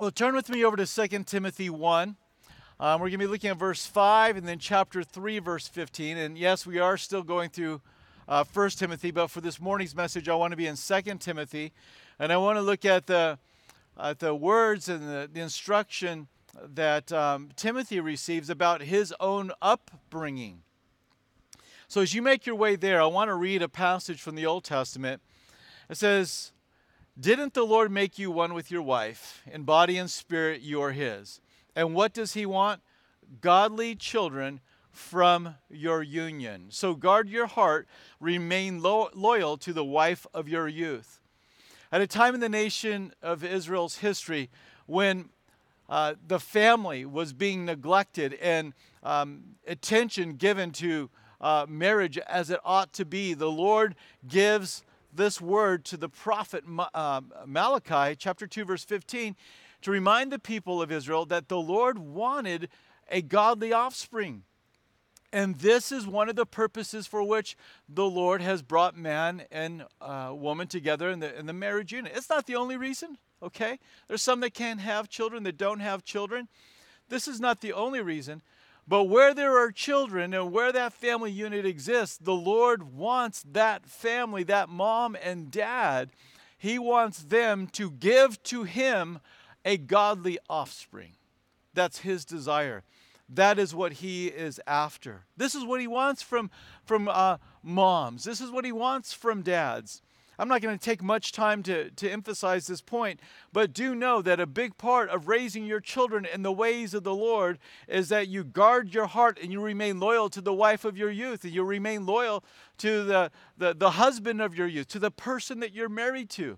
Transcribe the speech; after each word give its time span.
Well, 0.00 0.10
turn 0.10 0.34
with 0.34 0.48
me 0.48 0.64
over 0.64 0.78
to 0.78 0.86
2 0.86 1.24
Timothy 1.24 1.68
1. 1.68 2.16
Um, 2.80 3.00
we're 3.02 3.08
going 3.08 3.12
to 3.12 3.18
be 3.18 3.26
looking 3.26 3.50
at 3.50 3.58
verse 3.58 3.84
5 3.84 4.38
and 4.38 4.48
then 4.48 4.58
chapter 4.58 5.02
3, 5.02 5.40
verse 5.40 5.68
15. 5.68 6.16
And 6.16 6.38
yes, 6.38 6.64
we 6.64 6.78
are 6.78 6.96
still 6.96 7.22
going 7.22 7.50
through 7.50 7.82
uh, 8.26 8.44
1 8.50 8.70
Timothy, 8.70 9.10
but 9.10 9.26
for 9.26 9.42
this 9.42 9.60
morning's 9.60 9.94
message, 9.94 10.26
I 10.26 10.34
want 10.36 10.52
to 10.52 10.56
be 10.56 10.66
in 10.66 10.76
2 10.76 11.02
Timothy. 11.18 11.74
And 12.18 12.32
I 12.32 12.38
want 12.38 12.56
to 12.56 12.62
look 12.62 12.86
at 12.86 13.08
the, 13.08 13.38
at 14.02 14.20
the 14.20 14.34
words 14.34 14.88
and 14.88 15.06
the, 15.06 15.28
the 15.30 15.40
instruction 15.40 16.28
that 16.72 17.12
um, 17.12 17.50
Timothy 17.54 18.00
receives 18.00 18.48
about 18.48 18.80
his 18.80 19.12
own 19.20 19.52
upbringing. 19.60 20.62
So 21.88 22.00
as 22.00 22.14
you 22.14 22.22
make 22.22 22.46
your 22.46 22.56
way 22.56 22.74
there, 22.74 23.02
I 23.02 23.06
want 23.06 23.28
to 23.28 23.34
read 23.34 23.60
a 23.60 23.68
passage 23.68 24.22
from 24.22 24.34
the 24.34 24.46
Old 24.46 24.64
Testament. 24.64 25.20
It 25.90 25.98
says, 25.98 26.52
Didn't 27.18 27.54
the 27.54 27.64
Lord 27.64 27.90
make 27.90 28.18
you 28.18 28.30
one 28.30 28.54
with 28.54 28.70
your 28.70 28.82
wife? 28.82 29.42
In 29.50 29.64
body 29.64 29.98
and 29.98 30.10
spirit, 30.10 30.62
you 30.62 30.80
are 30.80 30.92
his. 30.92 31.40
And 31.74 31.94
what 31.94 32.14
does 32.14 32.34
he 32.34 32.46
want? 32.46 32.80
Godly 33.40 33.94
children 33.94 34.60
from 34.90 35.56
your 35.68 36.02
union. 36.02 36.66
So 36.70 36.94
guard 36.94 37.28
your 37.28 37.46
heart, 37.46 37.88
remain 38.20 38.82
lo- 38.82 39.10
loyal 39.14 39.56
to 39.58 39.72
the 39.72 39.84
wife 39.84 40.26
of 40.34 40.48
your 40.48 40.68
youth. 40.68 41.20
At 41.92 42.00
a 42.00 42.06
time 42.06 42.34
in 42.34 42.40
the 42.40 42.48
nation 42.48 43.12
of 43.22 43.44
Israel's 43.44 43.98
history 43.98 44.50
when 44.86 45.30
uh, 45.88 46.14
the 46.26 46.38
family 46.38 47.04
was 47.04 47.32
being 47.32 47.64
neglected 47.64 48.34
and 48.34 48.74
um, 49.02 49.56
attention 49.66 50.34
given 50.34 50.70
to 50.72 51.10
uh, 51.40 51.66
marriage 51.68 52.18
as 52.18 52.50
it 52.50 52.60
ought 52.64 52.92
to 52.92 53.04
be, 53.04 53.34
the 53.34 53.50
Lord 53.50 53.96
gives 54.26 54.84
this 55.12 55.40
word 55.40 55.84
to 55.86 55.96
the 55.96 56.08
prophet 56.08 56.64
uh, 56.94 57.20
Malachi, 57.46 58.16
chapter 58.16 58.46
2, 58.46 58.64
verse 58.64 58.84
15, 58.84 59.36
to 59.82 59.90
remind 59.90 60.30
the 60.30 60.38
people 60.38 60.80
of 60.80 60.92
Israel 60.92 61.24
that 61.26 61.48
the 61.48 61.58
Lord 61.58 61.98
wanted 61.98 62.68
a 63.10 63.22
godly 63.22 63.72
offspring. 63.72 64.44
And 65.32 65.58
this 65.58 65.92
is 65.92 66.06
one 66.06 66.28
of 66.28 66.36
the 66.36 66.46
purposes 66.46 67.06
for 67.06 67.22
which 67.22 67.56
the 67.88 68.06
Lord 68.06 68.42
has 68.42 68.62
brought 68.62 68.96
man 68.96 69.44
and 69.50 69.84
uh, 70.00 70.32
woman 70.34 70.66
together 70.66 71.10
in 71.10 71.20
the, 71.20 71.38
in 71.38 71.46
the 71.46 71.52
marriage 71.52 71.92
unit. 71.92 72.12
It's 72.14 72.28
not 72.28 72.46
the 72.46 72.56
only 72.56 72.76
reason, 72.76 73.16
okay? 73.42 73.78
There's 74.08 74.22
some 74.22 74.40
that 74.40 74.54
can't 74.54 74.80
have 74.80 75.08
children, 75.08 75.44
that 75.44 75.56
don't 75.56 75.80
have 75.80 76.04
children. 76.04 76.48
This 77.08 77.28
is 77.28 77.40
not 77.40 77.60
the 77.60 77.72
only 77.72 78.00
reason. 78.00 78.42
But 78.90 79.04
where 79.04 79.34
there 79.34 79.56
are 79.56 79.70
children 79.70 80.34
and 80.34 80.50
where 80.50 80.72
that 80.72 80.92
family 80.92 81.30
unit 81.30 81.64
exists, 81.64 82.18
the 82.18 82.34
Lord 82.34 82.92
wants 82.92 83.44
that 83.52 83.86
family, 83.86 84.42
that 84.42 84.68
mom 84.68 85.16
and 85.22 85.48
dad, 85.48 86.10
He 86.58 86.76
wants 86.76 87.20
them 87.20 87.68
to 87.68 87.92
give 87.92 88.42
to 88.42 88.64
Him 88.64 89.20
a 89.64 89.76
godly 89.76 90.40
offspring. 90.48 91.12
That's 91.72 92.00
His 92.00 92.24
desire. 92.24 92.82
That 93.28 93.60
is 93.60 93.76
what 93.76 93.92
He 93.92 94.26
is 94.26 94.60
after. 94.66 95.22
This 95.36 95.54
is 95.54 95.64
what 95.64 95.80
He 95.80 95.86
wants 95.86 96.20
from, 96.20 96.50
from 96.82 97.06
uh, 97.06 97.36
moms, 97.62 98.24
this 98.24 98.40
is 98.40 98.50
what 98.50 98.64
He 98.64 98.72
wants 98.72 99.12
from 99.12 99.42
dads. 99.42 100.02
I'm 100.40 100.48
not 100.48 100.62
going 100.62 100.76
to 100.76 100.82
take 100.82 101.02
much 101.02 101.32
time 101.32 101.62
to, 101.64 101.90
to 101.90 102.10
emphasize 102.10 102.66
this 102.66 102.80
point, 102.80 103.20
but 103.52 103.74
do 103.74 103.94
know 103.94 104.22
that 104.22 104.40
a 104.40 104.46
big 104.46 104.78
part 104.78 105.10
of 105.10 105.28
raising 105.28 105.66
your 105.66 105.80
children 105.80 106.24
in 106.24 106.42
the 106.42 106.50
ways 106.50 106.94
of 106.94 107.04
the 107.04 107.14
Lord 107.14 107.58
is 107.86 108.08
that 108.08 108.28
you 108.28 108.42
guard 108.42 108.94
your 108.94 109.06
heart 109.06 109.38
and 109.40 109.52
you 109.52 109.60
remain 109.60 110.00
loyal 110.00 110.30
to 110.30 110.40
the 110.40 110.54
wife 110.54 110.86
of 110.86 110.96
your 110.96 111.10
youth, 111.10 111.44
and 111.44 111.52
you 111.52 111.62
remain 111.62 112.06
loyal 112.06 112.42
to 112.78 113.04
the, 113.04 113.30
the, 113.58 113.74
the 113.74 113.90
husband 113.90 114.40
of 114.40 114.56
your 114.56 114.66
youth, 114.66 114.88
to 114.88 114.98
the 114.98 115.10
person 115.10 115.60
that 115.60 115.74
you're 115.74 115.90
married 115.90 116.30
to. 116.30 116.56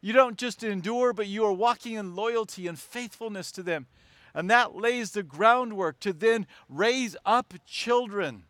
You 0.00 0.12
don't 0.12 0.38
just 0.38 0.62
endure, 0.62 1.12
but 1.12 1.26
you 1.26 1.44
are 1.44 1.52
walking 1.52 1.94
in 1.94 2.14
loyalty 2.14 2.68
and 2.68 2.78
faithfulness 2.78 3.50
to 3.52 3.64
them. 3.64 3.88
And 4.32 4.48
that 4.48 4.76
lays 4.76 5.10
the 5.10 5.24
groundwork 5.24 5.98
to 6.00 6.12
then 6.12 6.46
raise 6.68 7.16
up 7.26 7.54
children 7.66 8.44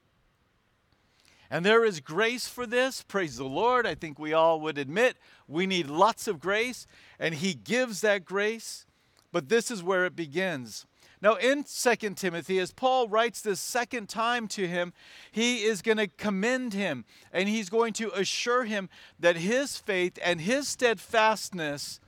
and 1.50 1.64
there 1.64 1.84
is 1.84 2.00
grace 2.00 2.48
for 2.48 2.67
this. 2.67 3.02
Praise 3.02 3.36
the 3.36 3.45
Lord. 3.45 3.86
I 3.86 3.95
think 3.95 4.18
we 4.18 4.33
all 4.33 4.61
would 4.61 4.78
admit 4.78 5.17
we 5.46 5.67
need 5.67 5.89
lots 5.89 6.28
of 6.28 6.40
grace, 6.40 6.86
and 7.18 7.34
He 7.34 7.55
gives 7.55 8.00
that 8.02 8.24
grace. 8.24 8.86
But 9.33 9.48
this 9.48 9.70
is 9.70 9.83
where 9.83 10.06
it 10.06 10.17
begins. 10.17 10.86
Now, 11.20 11.34
in 11.34 11.64
2 11.64 11.96
Timothy, 12.14 12.58
as 12.61 12.73
Paul 12.73 13.08
writes 13.08 13.40
this 13.40 13.61
second 13.61 14.08
time 14.08 14.46
to 14.48 14.68
him, 14.68 14.92
he 15.33 15.64
is 15.64 15.83
going 15.83 15.96
to 15.96 16.06
commend 16.06 16.74
him 16.74 17.05
and 17.33 17.48
he's 17.48 17.68
going 17.68 17.92
to 17.94 18.12
assure 18.12 18.64
him 18.64 18.89
that 19.18 19.36
his 19.36 19.77
faith 19.77 20.18
and 20.23 20.40
his 20.40 20.68
steadfastness, 20.68 21.98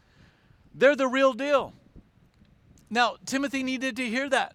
they're 0.72 0.94
the 0.94 1.09
real 1.09 1.32
deal. 1.32 1.75
Now, 2.88 3.16
Timothy 3.26 3.62
needed 3.65 3.97
to 3.97 4.06
hear 4.06 4.28
that. 4.28 4.54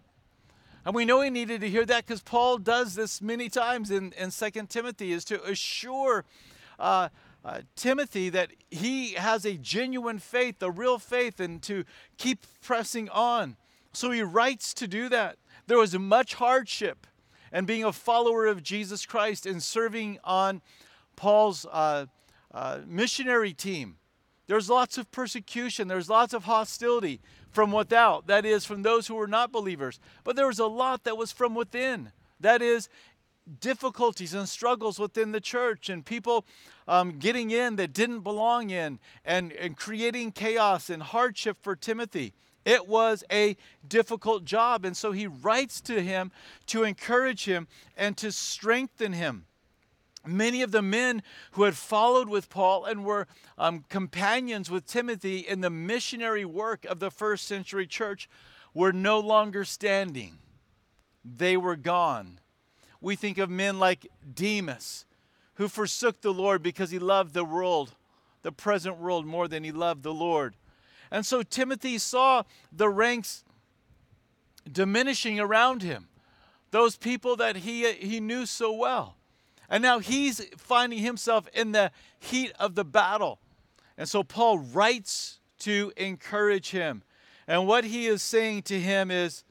And 0.86 0.94
we 0.94 1.04
know 1.04 1.22
he 1.22 1.32
needed 1.32 1.62
to 1.62 1.70
hear 1.70 1.84
that 1.86 2.06
because 2.06 2.22
Paul 2.22 2.60
does 2.60 2.94
this 2.94 3.20
many 3.20 3.50
times 3.50 3.90
in, 3.90 4.14
in 4.14 4.30
2 4.30 4.50
Timothy, 4.70 5.12
is 5.12 5.26
to 5.26 5.44
assure 5.44 6.26
uh, 6.78 7.10
uh, 7.44 7.62
Timothy 7.76 8.30
that 8.30 8.52
he 8.70 9.14
has 9.14 9.46
a 9.46 9.56
genuine 9.56 10.20
faith, 10.20 10.62
a 10.62 10.70
real 10.70 11.00
faith, 11.00 11.40
and 11.40 11.62
to 11.64 11.86
keep 12.18 12.46
pressing 12.62 13.10
on. 13.10 13.58
So 13.94 14.12
he 14.12 14.22
writes 14.22 14.76
to 14.76 14.88
do 14.88 15.10
that. 15.10 15.38
There 15.66 15.80
was 15.80 15.98
much 15.98 16.36
hardship 16.36 17.08
and 17.52 17.66
being 17.66 17.84
a 17.84 17.94
follower 17.94 18.46
of 18.46 18.62
Jesus 18.62 19.08
Christ 19.08 19.48
and 19.48 19.64
serving 19.64 20.20
on 20.24 20.62
Paul's 21.16 21.66
uh, 21.72 22.06
uh 22.54 22.80
missionary 22.86 23.54
team. 23.54 23.98
There's 24.48 24.70
lots 24.70 24.98
of 24.98 25.12
persecution, 25.12 25.88
there's 25.88 26.10
lots 26.10 26.34
of 26.34 26.44
hostility 26.44 27.20
from 27.52 27.72
without, 27.72 28.28
that 28.28 28.46
is, 28.46 28.66
from 28.66 28.84
those 28.84 29.08
who 29.08 29.16
were 29.16 29.28
not 29.28 29.52
believers. 29.52 30.00
But 30.24 30.36
there 30.36 30.48
was 30.48 30.60
a 30.60 30.68
lot 30.68 31.04
that 31.06 31.18
was 31.18 31.32
from 31.32 31.56
within, 31.56 32.12
that 32.40 32.62
is, 32.62 32.90
difficulties 33.60 34.34
and 34.34 34.50
struggles 34.50 35.00
within 35.00 35.32
the 35.32 35.40
church 35.40 35.90
and 35.90 36.06
people 36.06 36.46
um, 36.88 37.20
getting 37.20 37.52
in 37.52 37.76
that 37.76 37.94
didn't 37.94 38.22
belong 38.22 38.70
in 38.70 39.00
and, 39.24 39.52
and 39.54 39.78
creating 39.78 40.32
chaos 40.32 40.90
and 40.90 41.02
hardship 41.02 41.58
for 41.62 41.76
Timothy. 41.76 42.34
It 42.66 42.88
was 42.88 43.24
a 43.32 43.56
difficult 43.88 44.46
job. 44.46 44.84
And 44.86 44.98
so 44.98 45.12
he 45.12 45.28
writes 45.28 45.80
to 45.82 46.02
him 46.02 46.32
to 46.68 46.84
encourage 46.84 47.46
him 47.46 47.68
and 47.96 48.18
to 48.18 48.32
strengthen 48.32 49.14
him 49.14 49.46
many 50.28 50.62
of 50.62 50.72
the 50.72 50.82
men 50.82 51.24
who 51.52 51.64
had 51.64 51.76
followed 51.76 52.30
with 52.30 52.50
Paul 52.50 52.86
and 52.86 53.06
were 53.06 53.28
um, 53.58 53.86
companions 53.90 54.70
with 54.70 54.86
Timothy 54.86 55.40
in 55.40 55.62
the 55.62 55.70
missionary 55.70 56.46
work 56.46 56.86
of 56.86 57.00
the 57.00 57.12
first 57.12 57.48
century 57.48 57.88
church 57.88 58.30
were 58.74 58.92
no 58.94 59.20
longer 59.20 59.64
standing. 59.64 60.38
They 61.24 61.58
were 61.58 61.76
gone. 61.76 62.40
We 63.02 63.16
think 63.16 63.38
of 63.38 63.50
men 63.50 63.80
like 63.80 64.08
Demas, 64.34 65.06
who 65.56 65.68
forsook 65.68 66.22
the 66.22 66.34
Lord 66.34 66.62
because 66.62 66.92
he 66.92 67.00
loved 67.00 67.34
the 67.34 67.46
world, 67.46 67.96
the 68.42 68.52
present 68.52 68.98
world, 68.98 69.26
more 69.26 69.48
than 69.48 69.64
he 69.64 69.72
loved 69.72 70.04
the 70.04 70.14
Lord. 70.14 70.56
And 71.12 71.26
so 71.26 71.44
Timothy 71.44 71.98
saw 71.98 72.44
the 72.72 72.90
ranks 72.90 73.44
diminishing 74.70 75.40
around 75.40 75.82
him, 75.82 76.08
those 76.72 76.98
people 76.98 77.36
that 77.38 77.58
he, 77.58 77.92
he 77.94 78.20
knew 78.20 78.46
so 78.46 78.72
well. 78.74 79.16
And 79.70 79.82
now 79.82 80.00
he's 80.00 80.42
finding 80.58 81.00
himself 81.00 81.48
in 81.54 81.72
the 81.72 81.92
heat 82.20 82.52
of 82.60 82.76
the 82.76 82.86
battle. 82.86 83.40
And 83.98 84.08
so 84.08 84.24
Paul 84.24 84.60
writes 84.60 85.40
to 85.60 85.92
encourage 85.98 86.72
him. 86.72 87.04
And 87.48 87.68
what 87.68 87.86
he 87.86 88.08
is 88.08 88.22
saying 88.22 88.64
to 88.64 88.80
him 88.80 89.12
is 89.12 89.44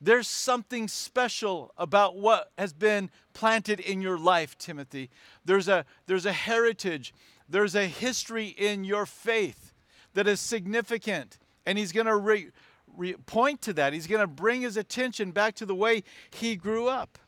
there's 0.00 0.28
something 0.28 0.88
special 0.88 1.72
about 1.76 2.16
what 2.16 2.52
has 2.56 2.72
been 2.72 3.10
planted 3.34 3.80
in 3.80 4.00
your 4.00 4.18
life, 4.18 4.56
Timothy. 4.58 5.10
There's 5.44 5.68
a, 5.68 5.84
there's 6.06 6.26
a 6.26 6.32
heritage, 6.32 7.12
there's 7.48 7.74
a 7.74 7.86
history 7.86 8.46
in 8.46 8.84
your 8.84 9.06
faith 9.06 9.72
that 10.14 10.26
is 10.26 10.40
significant. 10.40 11.38
And 11.66 11.76
he's 11.76 11.92
going 11.92 12.06
to 12.06 12.16
re, 12.16 12.50
re, 12.96 13.14
point 13.26 13.60
to 13.62 13.72
that. 13.74 13.92
He's 13.92 14.06
going 14.06 14.20
to 14.20 14.26
bring 14.26 14.62
his 14.62 14.76
attention 14.76 15.32
back 15.32 15.54
to 15.56 15.66
the 15.66 15.74
way 15.74 16.04
he 16.30 16.56
grew 16.56 16.88
up. 16.88 17.18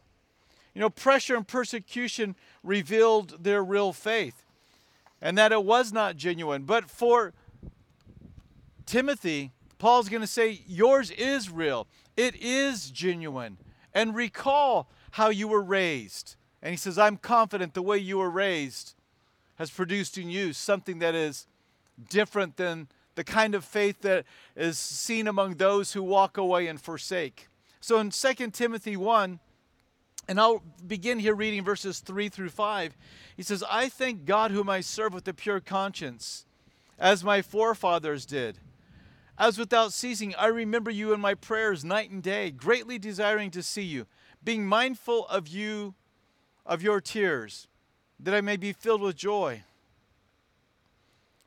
You 0.74 0.80
know, 0.80 0.90
pressure 0.90 1.36
and 1.36 1.46
persecution 1.46 2.36
revealed 2.62 3.42
their 3.42 3.62
real 3.64 3.92
faith 3.92 4.44
and 5.20 5.36
that 5.36 5.52
it 5.52 5.64
was 5.64 5.92
not 5.92 6.16
genuine. 6.16 6.62
But 6.62 6.88
for 6.88 7.32
Timothy, 8.86 9.52
Paul's 9.78 10.08
going 10.08 10.20
to 10.20 10.26
say, 10.26 10.62
Yours 10.66 11.10
is 11.10 11.50
real, 11.50 11.86
it 12.16 12.36
is 12.36 12.90
genuine. 12.90 13.58
And 13.92 14.14
recall 14.14 14.88
how 15.12 15.30
you 15.30 15.48
were 15.48 15.62
raised. 15.62 16.36
And 16.62 16.70
he 16.70 16.76
says, 16.76 16.96
I'm 16.96 17.16
confident 17.16 17.74
the 17.74 17.82
way 17.82 17.98
you 17.98 18.18
were 18.18 18.30
raised 18.30 18.94
has 19.56 19.70
produced 19.70 20.16
in 20.16 20.30
you 20.30 20.52
something 20.52 21.00
that 21.00 21.14
is 21.14 21.46
different 22.08 22.56
than 22.56 22.88
the 23.16 23.24
kind 23.24 23.54
of 23.54 23.64
faith 23.64 24.00
that 24.02 24.24
is 24.54 24.78
seen 24.78 25.26
among 25.26 25.56
those 25.56 25.92
who 25.92 26.02
walk 26.02 26.36
away 26.36 26.66
and 26.68 26.80
forsake. 26.80 27.48
So 27.80 27.98
in 27.98 28.10
2 28.10 28.50
Timothy 28.50 28.96
1, 28.96 29.40
and 30.30 30.38
I'll 30.38 30.62
begin 30.86 31.18
here 31.18 31.34
reading 31.34 31.64
verses 31.64 31.98
3 31.98 32.28
through 32.28 32.50
5. 32.50 32.96
He 33.36 33.42
says, 33.42 33.64
I 33.68 33.88
thank 33.88 34.26
God 34.26 34.52
whom 34.52 34.70
I 34.70 34.80
serve 34.80 35.12
with 35.12 35.26
a 35.26 35.34
pure 35.34 35.58
conscience, 35.58 36.46
as 37.00 37.24
my 37.24 37.42
forefathers 37.42 38.26
did. 38.26 38.58
as 39.36 39.58
without 39.58 39.92
ceasing 39.92 40.32
I 40.36 40.46
remember 40.46 40.88
you 40.88 41.12
in 41.12 41.20
my 41.20 41.34
prayers 41.34 41.84
night 41.84 42.12
and 42.12 42.22
day, 42.22 42.52
greatly 42.52 42.96
desiring 42.96 43.50
to 43.50 43.62
see 43.62 43.82
you, 43.82 44.06
being 44.44 44.64
mindful 44.64 45.26
of 45.26 45.48
you, 45.48 45.94
of 46.64 46.80
your 46.80 47.00
tears, 47.00 47.66
that 48.20 48.32
I 48.32 48.40
may 48.40 48.56
be 48.56 48.72
filled 48.72 49.02
with 49.02 49.16
joy. 49.16 49.64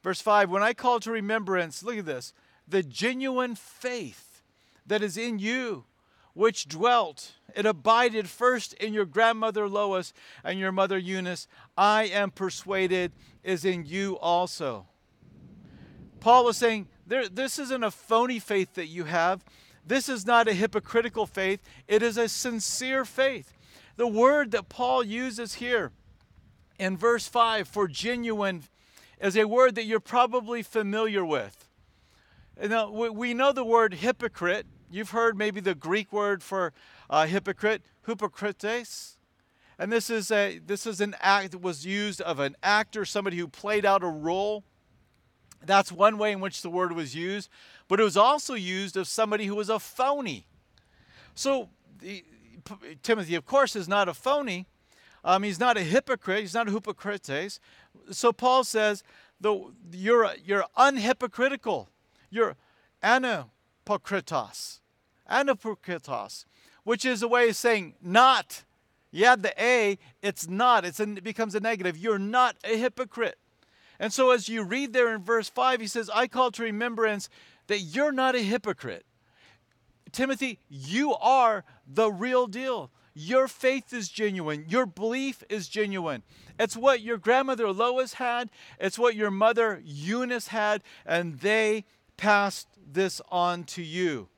Verse 0.04 0.20
5 0.20 0.50
When 0.50 0.62
I 0.62 0.74
call 0.74 1.00
to 1.00 1.12
remembrance, 1.12 1.84
look 1.84 2.00
at 2.00 2.06
this, 2.06 2.34
the 2.68 2.84
genuine 2.84 3.56
faith 3.56 4.42
that 4.86 5.02
is 5.02 5.16
in 5.16 5.40
you, 5.40 5.86
which 6.34 6.68
dwelt, 6.68 7.34
it 7.56 7.66
abided 7.66 8.28
first 8.28 8.74
in 8.74 8.94
your 8.94 9.06
grandmother 9.06 9.68
Lois 9.68 10.14
and 10.44 10.60
your 10.60 10.72
mother 10.72 10.98
Eunice, 10.98 11.48
I 11.78 12.06
am 12.06 12.32
persuaded 12.32 13.12
is 13.44 13.66
in 13.66 13.86
you 13.86 14.18
also. 14.20 14.88
Paul 16.20 16.46
was 16.46 16.58
saying, 16.58 16.88
there, 17.06 17.28
this 17.28 17.60
isn't 17.60 17.84
a 17.84 17.92
phony 17.92 18.40
faith 18.40 18.74
that 18.76 18.88
you 18.88 19.04
have. 19.04 19.44
This 19.86 20.08
is 20.08 20.26
not 20.26 20.48
a 20.48 20.54
hypocritical 20.54 21.26
faith. 21.26 21.62
It 21.88 22.02
is 22.02 22.18
a 22.18 22.30
sincere 22.30 23.04
faith. 23.04 23.54
The 23.98 24.08
word 24.08 24.52
that 24.52 24.70
Paul 24.70 25.04
uses 25.04 25.56
here 25.56 25.92
in 26.80 26.98
verse 26.98 27.28
5 27.28 27.68
for 27.68 27.88
genuine 27.88 28.64
is 29.22 29.38
a 29.38 29.46
word 29.46 29.76
that 29.76 29.86
you're 29.86 30.00
probably 30.00 30.64
familiar 30.64 31.24
with. 31.24 31.68
Now, 32.62 32.90
we 32.90 33.34
know 33.34 33.52
the 33.52 33.66
word 33.66 33.96
hypocrite. 33.96 34.66
You've 34.94 35.10
heard 35.10 35.36
maybe 35.36 35.60
the 35.60 35.74
Greek 35.74 36.14
word 36.14 36.44
for 36.44 36.72
uh, 37.10 37.26
hypocrite, 37.26 37.82
hypocrites. 38.06 39.18
And 39.80 39.92
this 39.92 40.12
is, 40.12 40.30
a, 40.30 40.60
this 40.60 40.86
is 40.86 41.02
an 41.02 41.16
act 41.20 41.54
that 41.54 41.64
was 41.64 41.84
used 41.84 42.22
of 42.22 42.40
an 42.40 42.56
actor, 42.62 43.04
somebody 43.04 43.38
who 43.38 43.48
played 43.48 43.86
out 43.88 44.04
a 44.04 44.08
role. 44.08 44.64
That's 45.66 45.92
one 45.92 46.20
way 46.20 46.32
in 46.32 46.42
which 46.42 46.62
the 46.62 46.70
word 46.70 46.92
was 46.92 47.16
used, 47.16 47.50
but 47.88 48.00
it 48.00 48.04
was 48.04 48.16
also 48.16 48.54
used 48.54 48.96
of 48.96 49.08
somebody 49.08 49.48
who 49.48 49.56
was 49.56 49.68
a 49.68 49.80
phony. 49.80 50.46
So 51.34 51.70
Timothy, 53.02 53.34
of 53.34 53.48
course, 53.48 53.76
is 53.76 53.88
not 53.88 54.08
a 54.08 54.14
phony. 54.14 54.68
Um, 55.24 55.42
he's 55.42 55.60
not 55.60 55.76
a 55.76 55.82
hypocrite. 55.82 56.42
He's 56.42 56.54
not 56.54 56.68
a 56.68 56.72
hypocrites. 56.72 57.60
So 58.12 58.32
Paul 58.32 58.64
says, 58.64 59.04
the, 59.42 59.72
you're, 59.92 60.36
you're 60.46 60.66
unhypocritical. 60.78 61.88
You're 62.30 62.58
anapokritos. 63.04 64.82
Anapokritos, 65.34 66.46
which 66.84 67.06
is 67.06 67.24
a 67.24 67.28
way 67.28 67.50
of 67.50 67.56
saying 67.56 67.96
not. 68.02 68.64
You 69.12 69.26
add 69.26 69.44
the 69.44 69.54
A, 69.62 69.98
it's 70.22 70.48
not. 70.48 70.86
It's 70.86 71.00
it 71.00 71.24
becomes 71.24 71.56
a 71.56 71.60
negative. 71.60 71.98
You're 71.98 72.20
not 72.20 72.56
a 72.64 72.78
hypocrite. 72.78 73.38
And 74.00 74.12
so, 74.12 74.32
as 74.32 74.50
you 74.50 74.64
read 74.64 74.94
there 74.94 75.14
in 75.14 75.24
verse 75.24 75.50
5, 75.50 75.80
he 75.80 75.88
says, 75.88 76.10
I 76.14 76.28
call 76.28 76.52
to 76.52 76.64
remembrance 76.64 77.30
that 77.68 77.80
you're 77.80 78.12
not 78.12 78.36
a 78.36 78.40
hypocrite. 78.40 79.06
Timothy, 80.12 80.60
you 80.70 81.14
are 81.16 81.64
the 81.88 82.12
real 82.12 82.48
deal. 82.48 82.92
Your 83.14 83.48
faith 83.48 83.94
is 83.94 84.10
genuine. 84.10 84.66
Your 84.68 84.86
belief 84.86 85.44
is 85.50 85.68
genuine. 85.68 86.24
It's 86.60 86.76
what 86.76 87.02
your 87.02 87.18
grandmother 87.18 87.72
Lois 87.72 88.14
had, 88.14 88.50
it's 88.80 88.98
what 88.98 89.16
your 89.16 89.32
mother 89.32 89.82
Eunice 89.84 90.48
had, 90.48 90.84
and 91.06 91.40
they 91.40 91.86
passed 92.18 92.68
this 92.92 93.22
on 93.30 93.64
to 93.66 93.84
you. 93.84 94.30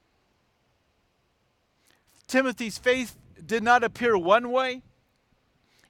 Timothy's 2.28 2.78
faith 2.78 3.18
did 3.46 3.64
not 3.64 3.84
appear 3.84 4.18
one 4.18 4.52
way 4.52 4.82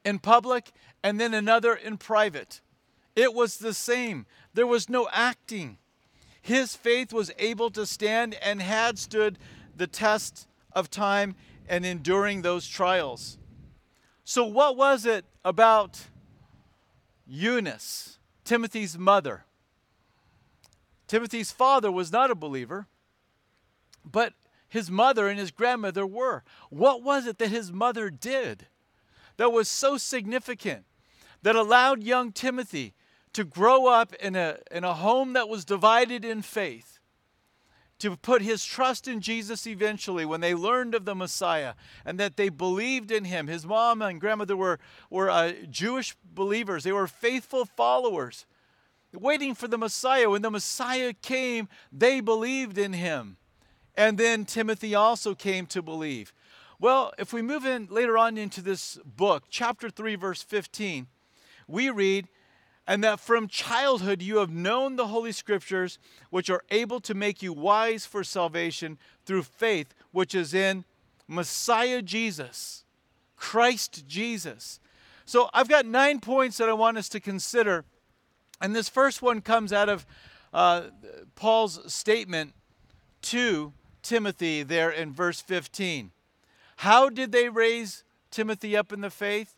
in 0.03 0.19
public 0.19 0.71
and 1.03 1.19
then 1.19 1.33
another 1.33 1.73
in 1.73 1.97
private. 1.97 2.61
It 3.15 3.33
was 3.33 3.57
the 3.57 3.73
same. 3.73 4.25
There 4.53 4.67
was 4.67 4.89
no 4.89 5.07
acting. 5.11 5.77
His 6.41 6.75
faith 6.75 7.13
was 7.13 7.31
able 7.39 7.69
to 7.71 7.85
stand 7.85 8.35
and 8.35 8.61
had 8.61 8.99
stood 8.99 9.39
the 9.75 9.87
test 9.87 10.47
of 10.73 10.89
time 10.89 11.35
and 11.67 11.85
enduring 11.85 12.41
those 12.41 12.67
trials. 12.67 13.37
So, 14.23 14.43
what 14.43 14.75
was 14.75 15.05
it 15.05 15.25
about 15.43 16.01
Eunice, 17.25 18.19
Timothy's 18.43 18.97
mother? 18.97 19.45
Timothy's 21.07 21.51
father 21.51 21.91
was 21.91 22.11
not 22.11 22.31
a 22.31 22.35
believer, 22.35 22.87
but 24.03 24.33
his 24.75 24.91
mother 24.91 25.27
and 25.27 25.39
his 25.39 25.51
grandmother 25.51 26.05
were. 26.05 26.43
What 26.69 27.01
was 27.01 27.25
it 27.25 27.37
that 27.39 27.49
his 27.49 27.71
mother 27.71 28.09
did 28.09 28.67
that 29.37 29.51
was 29.51 29.67
so 29.67 29.97
significant 29.97 30.85
that 31.41 31.55
allowed 31.55 32.03
young 32.03 32.31
Timothy 32.31 32.93
to 33.33 33.43
grow 33.43 33.87
up 33.87 34.13
in 34.15 34.35
a, 34.35 34.57
in 34.71 34.83
a 34.83 34.93
home 34.93 35.33
that 35.33 35.49
was 35.49 35.65
divided 35.65 36.23
in 36.23 36.41
faith, 36.41 36.99
to 37.99 38.17
put 38.17 38.41
his 38.41 38.65
trust 38.65 39.07
in 39.07 39.21
Jesus 39.21 39.65
eventually 39.65 40.25
when 40.25 40.41
they 40.41 40.53
learned 40.53 40.93
of 40.93 41.05
the 41.05 41.15
Messiah 41.15 41.75
and 42.03 42.19
that 42.19 42.35
they 42.35 42.49
believed 42.49 43.11
in 43.11 43.23
him. 43.23 43.47
His 43.47 43.65
mom 43.65 44.01
and 44.01 44.19
grandmother 44.19 44.57
were, 44.57 44.79
were 45.09 45.29
uh, 45.29 45.53
Jewish 45.69 46.15
believers, 46.23 46.83
they 46.83 46.91
were 46.91 47.07
faithful 47.07 47.63
followers, 47.65 48.45
waiting 49.13 49.55
for 49.55 49.69
the 49.69 49.77
Messiah. 49.77 50.29
When 50.29 50.41
the 50.41 50.51
Messiah 50.51 51.13
came, 51.13 51.69
they 51.91 52.19
believed 52.19 52.77
in 52.77 52.91
him. 52.93 53.37
And 53.97 54.17
then 54.17 54.45
Timothy 54.45 54.93
also 54.93 55.35
came 55.35 55.65
to 55.67 55.81
believe. 55.81 56.33
Well, 56.79 57.13
if 57.17 57.31
we 57.31 57.41
move 57.41 57.65
in 57.65 57.87
later 57.89 58.17
on 58.17 58.37
into 58.37 58.61
this 58.61 58.99
book, 59.05 59.45
chapter 59.49 59.89
3, 59.89 60.15
verse 60.15 60.41
15, 60.41 61.07
we 61.67 61.89
read, 61.89 62.27
and 62.85 63.03
that 63.03 63.19
from 63.19 63.47
childhood 63.47 64.21
you 64.21 64.37
have 64.37 64.51
known 64.51 64.95
the 64.95 65.07
Holy 65.07 65.31
Scriptures, 65.31 65.97
which 66.29 66.49
are 66.49 66.63
able 66.69 66.99
to 66.99 67.13
make 67.13 67.41
you 67.41 67.53
wise 67.53 68.05
for 68.05 68.23
salvation 68.23 68.97
through 69.25 69.43
faith, 69.43 69.93
which 70.11 70.35
is 70.35 70.53
in 70.53 70.83
Messiah 71.27 72.01
Jesus, 72.01 72.83
Christ 73.37 74.05
Jesus. 74.07 74.79
So 75.25 75.49
I've 75.53 75.69
got 75.69 75.85
nine 75.85 76.19
points 76.19 76.57
that 76.57 76.69
I 76.69 76.73
want 76.73 76.97
us 76.97 77.09
to 77.09 77.19
consider. 77.19 77.85
And 78.61 78.75
this 78.75 78.89
first 78.89 79.21
one 79.21 79.41
comes 79.41 79.73
out 79.73 79.89
of 79.89 80.05
uh, 80.53 80.83
Paul's 81.35 81.91
statement 81.91 82.53
to 83.23 83.73
Timothy 84.05 84.63
there 84.63 84.89
in 84.89 85.11
verse 85.11 85.41
15. 85.41 86.11
How 86.77 87.09
did 87.09 87.31
they 87.31 87.49
raise 87.49 88.03
Timothy 88.31 88.77
up 88.77 88.93
in 88.93 89.01
the 89.01 89.09
faith? 89.09 89.55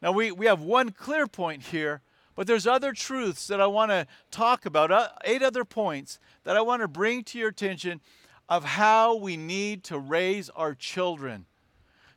Now, 0.00 0.12
we, 0.12 0.30
we 0.30 0.46
have 0.46 0.60
one 0.60 0.90
clear 0.90 1.26
point 1.26 1.64
here 1.64 2.02
but 2.38 2.46
there's 2.46 2.68
other 2.68 2.92
truths 2.92 3.48
that 3.48 3.60
I 3.60 3.66
want 3.66 3.90
to 3.90 4.06
talk 4.30 4.64
about, 4.64 4.92
uh, 4.92 5.08
eight 5.24 5.42
other 5.42 5.64
points 5.64 6.20
that 6.44 6.56
I 6.56 6.60
want 6.60 6.82
to 6.82 6.86
bring 6.86 7.24
to 7.24 7.38
your 7.38 7.48
attention 7.48 8.00
of 8.48 8.62
how 8.62 9.16
we 9.16 9.36
need 9.36 9.82
to 9.84 9.98
raise 9.98 10.48
our 10.50 10.72
children 10.72 11.46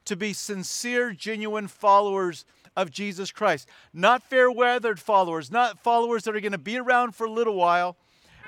to 0.05 0.15
be 0.15 0.31
sincere, 0.31 1.11
genuine 1.11 1.67
followers 1.67 2.45
of 2.75 2.91
Jesus 2.91 3.31
Christ. 3.31 3.67
Not 3.95 4.21
fair 4.21 4.51
weathered 4.51 4.99
followers, 4.99 5.49
not 5.49 5.79
followers 5.79 6.25
that 6.25 6.35
are 6.35 6.39
going 6.39 6.51
to 6.51 6.59
be 6.59 6.77
around 6.77 7.15
for 7.15 7.25
a 7.25 7.31
little 7.31 7.55
while, 7.55 7.97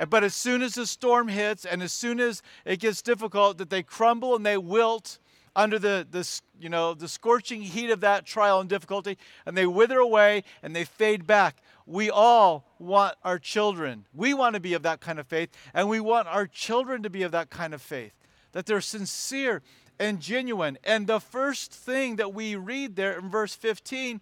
but 0.10 0.24
as 0.24 0.34
soon 0.34 0.62
as 0.62 0.76
the 0.76 0.86
storm 0.86 1.28
hits 1.28 1.66
and 1.66 1.84
as 1.84 1.94
soon 1.94 2.20
as 2.20 2.42
it 2.66 2.80
gets 2.80 3.02
difficult, 3.02 3.58
that 3.58 3.70
they 3.70 3.84
crumble 3.84 4.36
and 4.36 4.46
they 4.46 4.58
wilt 4.58 5.20
under 5.56 5.78
the, 5.78 6.08
the, 6.10 6.28
you 6.60 6.70
know, 6.70 6.94
the 6.94 7.08
scorching 7.08 7.62
heat 7.62 7.90
of 7.90 8.02
that 8.02 8.26
trial 8.26 8.60
and 8.60 8.70
difficulty, 8.70 9.18
and 9.46 9.56
they 9.56 9.66
wither 9.66 10.00
away 10.00 10.44
and 10.64 10.76
they 10.76 10.84
fade 10.84 11.28
back. 11.28 11.58
We 11.86 12.10
all 12.10 12.66
want 12.80 13.16
our 13.24 13.38
children. 13.38 14.06
We 14.14 14.34
want 14.34 14.56
to 14.56 14.60
be 14.60 14.74
of 14.74 14.84
that 14.84 15.00
kind 15.00 15.20
of 15.20 15.28
faith, 15.28 15.50
and 15.74 15.90
we 15.90 16.00
want 16.00 16.28
our 16.28 16.48
children 16.48 17.04
to 17.04 17.10
be 17.10 17.24
of 17.24 17.32
that 17.34 17.50
kind 17.50 17.74
of 17.74 17.82
faith, 17.82 18.14
that 18.54 18.66
they're 18.66 18.82
sincere 18.82 19.62
and 20.00 20.20
genuine. 20.20 20.78
And 20.84 21.08
the 21.08 21.20
first 21.20 21.72
thing 21.72 22.16
that 22.16 22.34
we 22.34 22.56
read 22.56 22.96
there 22.96 23.18
in 23.20 23.30
verse 23.30 23.54
15 23.54 24.22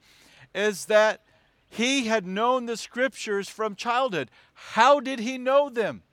is 0.54 0.86
that 0.88 1.22
he 1.72 2.08
had 2.08 2.28
known 2.28 2.66
the 2.66 2.76
scriptures 2.76 3.48
from 3.48 3.76
childhood. 3.76 4.30
How 4.54 5.00
did 5.00 5.20
he 5.20 5.38
know 5.38 5.70
them? 5.70 6.04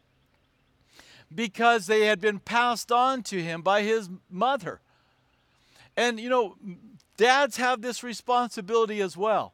Because 1.35 1.89
they 1.89 2.07
had 2.07 2.21
been 2.21 2.39
passed 2.39 2.93
on 2.93 3.25
to 3.25 3.43
him 3.43 3.63
by 3.63 3.83
his 3.83 4.09
mother. 4.31 4.81
And, 5.97 6.21
you 6.21 6.31
know, 6.31 6.55
dads 7.17 7.57
have 7.57 7.83
this 7.83 8.05
responsibility 8.05 9.01
as 9.01 9.17
well. 9.17 9.53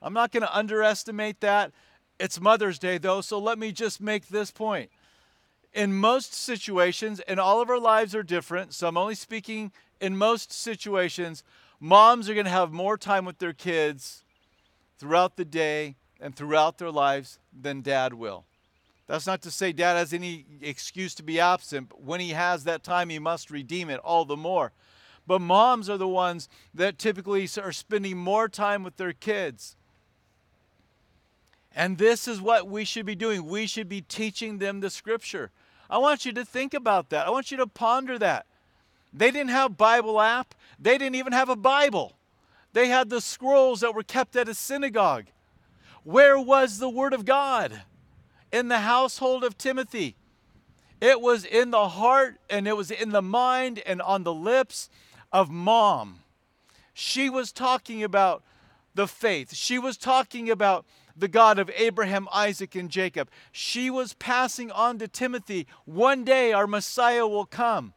I'm 0.00 0.14
not 0.14 0.32
going 0.32 0.40
to 0.40 0.56
underestimate 0.56 1.40
that. 1.40 1.70
It's 2.18 2.40
Mother's 2.40 2.78
Day, 2.78 2.96
though, 2.96 3.20
so 3.20 3.38
let 3.38 3.58
me 3.58 3.72
just 3.72 4.00
make 4.00 4.28
this 4.28 4.50
point. 4.50 4.90
In 5.74 5.92
most 5.92 6.32
situations, 6.32 7.20
and 7.20 7.38
all 7.38 7.60
of 7.60 7.68
our 7.68 7.78
lives 7.78 8.14
are 8.14 8.22
different, 8.22 8.72
so 8.72 8.88
I'm 8.88 8.96
only 8.96 9.14
speaking 9.14 9.70
in 10.00 10.16
most 10.16 10.50
situations, 10.50 11.44
moms 11.78 12.30
are 12.30 12.34
going 12.34 12.46
to 12.46 12.50
have 12.50 12.72
more 12.72 12.96
time 12.96 13.26
with 13.26 13.38
their 13.38 13.52
kids 13.52 14.22
throughout 15.02 15.34
the 15.34 15.44
day 15.44 15.96
and 16.20 16.36
throughout 16.36 16.78
their 16.78 16.92
lives 16.92 17.40
than 17.60 17.82
dad 17.82 18.14
will. 18.14 18.44
That's 19.08 19.26
not 19.26 19.42
to 19.42 19.50
say 19.50 19.72
dad 19.72 19.94
has 19.96 20.12
any 20.12 20.44
excuse 20.60 21.12
to 21.16 21.24
be 21.24 21.40
absent, 21.40 21.88
but 21.88 22.02
when 22.04 22.20
he 22.20 22.28
has 22.28 22.62
that 22.62 22.84
time, 22.84 23.08
he 23.08 23.18
must 23.18 23.50
redeem 23.50 23.90
it 23.90 23.98
all 23.98 24.24
the 24.24 24.36
more. 24.36 24.70
But 25.26 25.40
moms 25.40 25.90
are 25.90 25.98
the 25.98 26.06
ones 26.06 26.48
that 26.72 27.00
typically 27.00 27.48
are 27.60 27.72
spending 27.72 28.16
more 28.16 28.48
time 28.48 28.84
with 28.84 28.96
their 28.96 29.12
kids. 29.12 29.74
And 31.74 31.98
this 31.98 32.28
is 32.28 32.40
what 32.40 32.68
we 32.68 32.84
should 32.84 33.04
be 33.04 33.16
doing. 33.16 33.44
We 33.44 33.66
should 33.66 33.88
be 33.88 34.02
teaching 34.02 34.58
them 34.58 34.78
the 34.78 34.90
scripture. 34.90 35.50
I 35.90 35.98
want 35.98 36.24
you 36.24 36.30
to 36.34 36.44
think 36.44 36.74
about 36.74 37.10
that. 37.10 37.26
I 37.26 37.30
want 37.30 37.50
you 37.50 37.56
to 37.56 37.66
ponder 37.66 38.20
that. 38.20 38.46
They 39.12 39.32
didn't 39.32 39.50
have 39.50 39.76
Bible 39.76 40.20
app. 40.20 40.54
They 40.78 40.96
didn't 40.96 41.16
even 41.16 41.32
have 41.32 41.48
a 41.48 41.56
Bible. 41.56 42.12
They 42.72 42.88
had 42.88 43.10
the 43.10 43.20
scrolls 43.20 43.80
that 43.80 43.94
were 43.94 44.02
kept 44.02 44.36
at 44.36 44.48
a 44.48 44.54
synagogue. 44.54 45.26
Where 46.04 46.38
was 46.38 46.78
the 46.78 46.88
Word 46.88 47.12
of 47.12 47.24
God? 47.24 47.82
In 48.50 48.68
the 48.68 48.80
household 48.80 49.44
of 49.44 49.56
Timothy. 49.58 50.16
It 51.00 51.20
was 51.20 51.44
in 51.44 51.70
the 51.70 51.88
heart 51.88 52.38
and 52.48 52.68
it 52.68 52.76
was 52.76 52.90
in 52.90 53.10
the 53.10 53.22
mind 53.22 53.80
and 53.84 54.00
on 54.00 54.22
the 54.22 54.32
lips 54.32 54.88
of 55.32 55.50
mom. 55.50 56.20
She 56.94 57.28
was 57.28 57.52
talking 57.52 58.04
about 58.04 58.42
the 58.94 59.08
faith. 59.08 59.54
She 59.54 59.78
was 59.78 59.96
talking 59.96 60.50
about 60.50 60.84
the 61.16 61.28
God 61.28 61.58
of 61.58 61.70
Abraham, 61.76 62.28
Isaac, 62.32 62.74
and 62.74 62.90
Jacob. 62.90 63.30
She 63.50 63.90
was 63.90 64.14
passing 64.14 64.70
on 64.70 64.98
to 64.98 65.08
Timothy, 65.08 65.66
one 65.84 66.24
day 66.24 66.52
our 66.52 66.66
Messiah 66.66 67.26
will 67.26 67.46
come, 67.46 67.92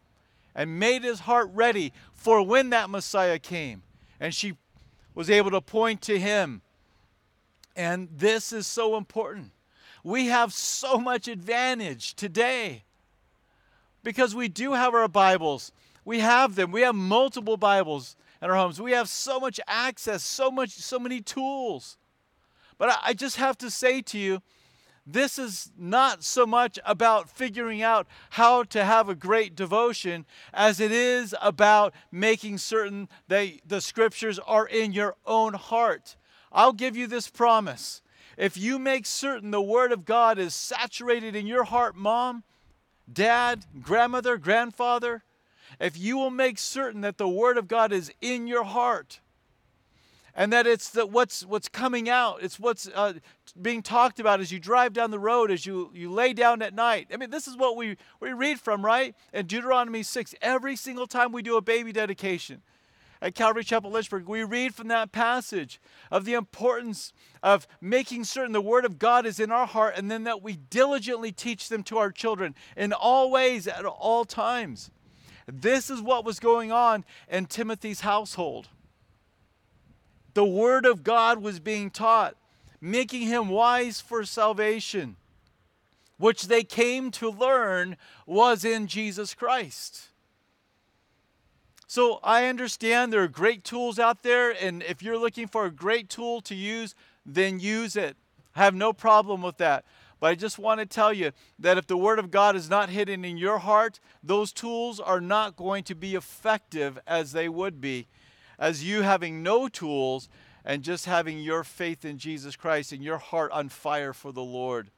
and 0.54 0.80
made 0.80 1.04
his 1.04 1.22
heart 1.22 1.50
ready 1.54 1.94
for 2.14 2.42
when 2.42 2.72
that 2.72 2.90
Messiah 2.90 3.40
came. 3.40 3.84
And 4.20 4.34
she 4.34 4.54
was 5.16 5.30
able 5.30 5.52
to 5.52 5.62
point 5.62 6.02
to 6.04 6.20
him. 6.20 6.62
And 7.76 8.10
this 8.16 8.54
is 8.54 8.68
so 8.68 8.98
important. 8.98 9.52
We 10.04 10.28
have 10.28 10.54
so 10.54 10.98
much 10.98 11.28
advantage 11.28 12.14
today 12.14 12.84
because 14.04 14.36
we 14.36 14.48
do 14.48 14.74
have 14.74 14.94
our 14.94 15.08
Bibles. 15.08 15.72
We 16.04 16.20
have 16.20 16.56
them. 16.56 16.72
We 16.72 16.82
have 16.82 16.94
multiple 16.94 17.58
Bibles 17.58 18.16
in 18.42 18.50
our 18.50 18.56
homes. 18.56 18.80
We 18.80 18.92
have 18.92 19.10
so 19.10 19.40
much 19.40 19.60
access, 19.68 20.24
so 20.24 20.52
much, 20.52 20.72
so 20.72 21.00
many 21.00 21.22
tools. 21.22 21.98
But 22.78 22.98
I 23.02 23.14
just 23.14 23.38
have 23.38 23.58
to 23.60 23.72
say 23.72 24.02
to 24.04 24.18
you, 24.20 24.42
this 25.06 25.38
is 25.38 25.72
not 25.78 26.24
so 26.24 26.46
much 26.46 26.80
about 26.86 27.30
figuring 27.30 27.84
out 27.84 28.08
how 28.32 28.64
to 28.64 28.84
have 28.84 29.08
a 29.08 29.16
great 29.16 29.56
devotion 29.56 30.26
as 30.54 30.80
it 30.80 30.92
is 30.92 31.36
about 31.42 31.94
making 32.12 32.58
certain 32.58 33.08
that 33.28 33.50
the 33.66 33.82
scriptures 33.82 34.40
are 34.40 34.68
in 34.68 34.94
your 34.94 35.16
own 35.26 35.54
heart. 35.54 36.16
I'll 36.52 36.74
give 36.74 36.96
you 36.96 37.06
this 37.06 37.28
promise. 37.28 38.02
If 38.38 38.58
you 38.58 38.80
make 38.80 39.06
certain 39.06 39.52
the 39.52 39.62
Word 39.62 39.92
of 39.92 40.06
God 40.06 40.40
is 40.40 40.56
saturated 40.56 41.36
in 41.36 41.46
your 41.46 41.66
heart, 41.66 41.96
mom, 41.96 42.44
dad, 43.12 43.66
grandmother, 43.82 44.38
grandfather, 44.38 45.24
if 45.80 45.98
you 45.98 46.18
will 46.18 46.32
make 46.32 46.58
certain 46.58 47.02
that 47.02 47.18
the 47.18 47.30
Word 47.30 47.58
of 47.58 47.68
God 47.68 47.92
is 47.92 48.12
in 48.22 48.48
your 48.48 48.64
heart, 48.64 49.20
and 50.36 50.52
that 50.52 50.68
it's 50.68 50.90
the, 50.90 51.06
what's, 51.06 51.46
what's 51.46 51.70
coming 51.70 52.10
out. 52.10 52.44
It's 52.44 52.60
what's 52.60 52.88
uh, 52.94 53.14
being 53.62 53.82
talked 53.82 54.20
about 54.20 54.40
as 54.40 54.52
you 54.52 54.60
drive 54.60 54.94
down 54.94 55.12
the 55.12 55.20
road, 55.20 55.50
as 55.50 55.66
you, 55.66 55.92
you 55.94 56.12
lay 56.12 56.34
down 56.34 56.62
at 56.62 56.74
night. 56.74 57.08
I 57.14 57.18
mean, 57.18 57.30
this 57.30 57.48
is 57.48 57.56
what 57.56 57.78
we, 57.78 57.98
we 58.20 58.34
read 58.34 58.60
from, 58.60 58.84
right? 58.84 59.16
In 59.34 59.48
Deuteronomy 59.48 60.04
6, 60.04 60.36
every 60.42 60.76
single 60.76 61.08
time 61.08 61.32
we 61.32 61.42
do 61.42 61.56
a 61.58 61.62
baby 61.62 61.92
dedication 61.92 62.62
at 63.22 63.34
Calvary 63.34 63.64
Chapel 63.64 63.92
Lynchburg, 63.92 64.28
we 64.28 64.44
read 64.44 64.76
from 64.76 64.88
that 64.90 65.12
passage 65.12 65.80
of 66.12 66.26
the 66.26 66.34
importance 66.34 67.14
of 67.42 67.68
making 67.82 68.24
certain 68.24 68.52
the 68.52 68.62
Word 68.62 68.86
of 68.86 69.00
God 69.00 69.26
is 69.26 69.40
in 69.40 69.52
our 69.52 69.66
heart 69.66 69.96
and 69.98 70.12
then 70.12 70.26
that 70.26 70.44
we 70.44 70.58
diligently 70.70 71.32
teach 71.32 71.70
them 71.70 71.82
to 71.84 71.98
our 71.98 72.12
children 72.12 72.54
in 72.76 72.94
all 72.94 73.32
ways 73.32 73.68
at 73.68 73.86
all 73.86 74.26
times. 74.26 74.92
This 75.48 75.90
is 75.90 76.02
what 76.02 76.26
was 76.26 76.40
going 76.40 76.72
on 76.72 77.06
in 77.30 77.46
Timothy's 77.46 78.02
household. 78.02 78.68
The 80.36 80.46
Word 80.46 80.86
of 80.86 81.04
God 81.04 81.42
was 81.42 81.60
being 81.60 81.90
taught, 81.90 82.36
making 82.82 83.22
him 83.22 83.48
wise 83.48 84.02
for 84.02 84.26
salvation, 84.26 85.16
which 86.18 86.44
they 86.44 86.62
came 86.62 87.10
to 87.12 87.30
learn 87.30 87.96
was 88.26 88.66
in 88.66 88.88
Jesus 88.88 89.34
Christ. 89.34 90.10
So 91.88 92.20
I 92.22 92.48
understand 92.48 93.14
there 93.14 93.24
are 93.24 93.30
great 93.30 93.64
tools 93.64 93.98
out 93.98 94.24
there, 94.24 94.52
and 94.52 94.84
if 94.84 95.02
you're 95.02 95.18
looking 95.18 95.48
for 95.48 95.66
a 95.66 95.72
great 95.72 96.10
tool 96.10 96.42
to 96.42 96.54
use, 96.54 96.96
then 97.26 97.62
use 97.62 97.96
it. 97.96 98.18
I 98.58 98.66
have 98.66 98.76
no 98.76 98.92
problem 98.92 99.42
with 99.42 99.56
that. 99.58 99.86
But 100.20 100.28
I 100.28 100.36
just 100.36 100.60
want 100.60 100.82
to 100.82 100.86
tell 100.86 101.14
you 101.14 101.32
that 101.60 101.78
if 101.78 101.88
the 101.88 101.98
Word 101.98 102.20
of 102.20 102.30
God 102.30 102.58
is 102.58 102.70
not 102.70 102.90
hidden 102.90 103.24
in 103.24 103.38
your 103.38 103.60
heart, 103.60 104.02
those 104.22 104.52
tools 104.52 105.00
are 105.00 105.22
not 105.22 105.56
going 105.56 105.86
to 105.86 105.96
be 105.96 106.14
effective 106.14 107.00
as 107.08 107.32
they 107.32 107.48
would 107.48 107.80
be 107.80 108.08
as 108.60 108.84
you 108.84 109.02
having 109.02 109.44
no 109.44 109.68
tools 109.68 110.30
and 110.64 110.84
just 110.84 111.06
having 111.06 111.40
your 111.40 111.64
faith 111.64 112.04
in 112.04 112.18
Jesus 112.18 112.56
Christ 112.56 112.92
and 112.92 113.04
your 113.04 113.18
heart 113.18 113.52
on 113.52 113.70
fire 113.70 114.14
for 114.14 114.32
the 114.32 114.44
Lord. 114.44 114.90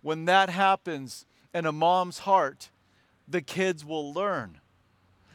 When 0.00 0.24
that 0.24 0.50
happens 0.50 1.26
in 1.52 1.66
a 1.66 1.72
mom's 1.72 2.20
heart, 2.20 2.70
the 3.26 3.42
kids 3.42 3.84
will 3.84 4.12
learn. 4.12 4.60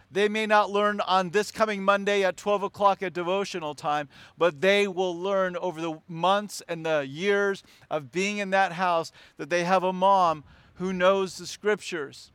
They 0.09 0.29
may 0.29 0.45
not 0.45 0.69
learn 0.69 1.01
on 1.01 1.31
this 1.31 1.51
coming 1.51 1.83
Monday 1.83 2.23
at 2.23 2.37
12 2.37 2.63
o'clock 2.63 3.01
at 3.01 3.13
devotional 3.13 3.73
time, 3.73 4.09
but 4.37 4.61
they 4.61 4.87
will 4.87 5.17
learn 5.17 5.57
over 5.57 5.81
the 5.81 5.99
months 6.07 6.61
and 6.67 6.85
the 6.85 7.05
years 7.07 7.63
of 7.89 8.11
being 8.11 8.37
in 8.37 8.51
that 8.51 8.73
house 8.73 9.11
that 9.37 9.49
they 9.49 9.63
have 9.63 9.83
a 9.83 9.91
mom 9.91 10.43
who 10.75 10.93
knows 10.93 11.37
the 11.37 11.47
scriptures 11.47 12.31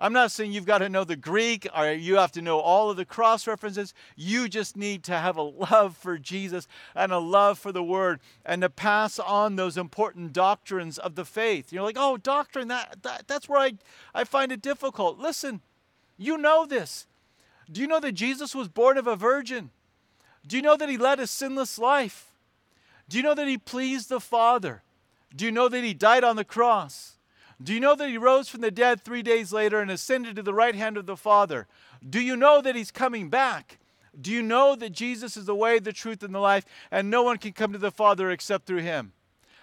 I'm 0.00 0.12
not 0.12 0.30
saying 0.30 0.52
you've 0.52 0.64
got 0.64 0.78
to 0.78 0.88
know 0.88 1.02
the 1.02 1.16
Greek 1.16 1.66
or 1.76 1.90
you 1.90 2.16
have 2.16 2.30
to 2.32 2.42
know 2.42 2.60
all 2.60 2.88
of 2.88 2.96
the 2.96 3.04
cross 3.04 3.48
references. 3.48 3.94
You 4.14 4.48
just 4.48 4.76
need 4.76 5.02
to 5.04 5.18
have 5.18 5.36
a 5.36 5.42
love 5.42 5.96
for 5.96 6.18
Jesus 6.18 6.68
and 6.94 7.10
a 7.10 7.18
love 7.18 7.58
for 7.58 7.72
the 7.72 7.82
Word 7.82 8.20
and 8.44 8.62
to 8.62 8.70
pass 8.70 9.18
on 9.18 9.56
those 9.56 9.76
important 9.76 10.32
doctrines 10.32 10.98
of 10.98 11.16
the 11.16 11.24
faith. 11.24 11.72
You're 11.72 11.82
like, 11.82 11.96
oh, 11.98 12.16
doctrine, 12.16 12.68
that, 12.68 13.02
that, 13.02 13.26
that's 13.26 13.48
where 13.48 13.60
I, 13.60 13.72
I 14.14 14.22
find 14.22 14.52
it 14.52 14.62
difficult. 14.62 15.18
Listen, 15.18 15.62
you 16.16 16.38
know 16.38 16.64
this. 16.64 17.06
Do 17.70 17.80
you 17.80 17.88
know 17.88 18.00
that 18.00 18.12
Jesus 18.12 18.54
was 18.54 18.68
born 18.68 18.98
of 18.98 19.08
a 19.08 19.16
virgin? 19.16 19.70
Do 20.46 20.56
you 20.56 20.62
know 20.62 20.76
that 20.76 20.88
he 20.88 20.96
led 20.96 21.18
a 21.18 21.26
sinless 21.26 21.76
life? 21.76 22.32
Do 23.08 23.16
you 23.16 23.22
know 23.22 23.34
that 23.34 23.48
he 23.48 23.58
pleased 23.58 24.08
the 24.08 24.20
Father? 24.20 24.82
Do 25.34 25.44
you 25.44 25.52
know 25.52 25.68
that 25.68 25.84
he 25.84 25.92
died 25.92 26.24
on 26.24 26.36
the 26.36 26.44
cross? 26.44 27.17
Do 27.62 27.74
you 27.74 27.80
know 27.80 27.96
that 27.96 28.08
he 28.08 28.18
rose 28.18 28.48
from 28.48 28.60
the 28.60 28.70
dead 28.70 29.02
three 29.02 29.22
days 29.22 29.52
later 29.52 29.80
and 29.80 29.90
ascended 29.90 30.36
to 30.36 30.42
the 30.42 30.54
right 30.54 30.74
hand 30.74 30.96
of 30.96 31.06
the 31.06 31.16
Father? 31.16 31.66
Do 32.08 32.20
you 32.20 32.36
know 32.36 32.60
that 32.60 32.76
he's 32.76 32.92
coming 32.92 33.28
back? 33.28 33.78
Do 34.20 34.30
you 34.30 34.42
know 34.42 34.76
that 34.76 34.90
Jesus 34.90 35.36
is 35.36 35.46
the 35.46 35.54
way, 35.54 35.78
the 35.78 35.92
truth, 35.92 36.22
and 36.22 36.34
the 36.34 36.40
life, 36.40 36.64
and 36.90 37.10
no 37.10 37.22
one 37.22 37.38
can 37.38 37.52
come 37.52 37.72
to 37.72 37.78
the 37.78 37.90
Father 37.90 38.30
except 38.30 38.66
through 38.66 38.82
him? 38.82 39.12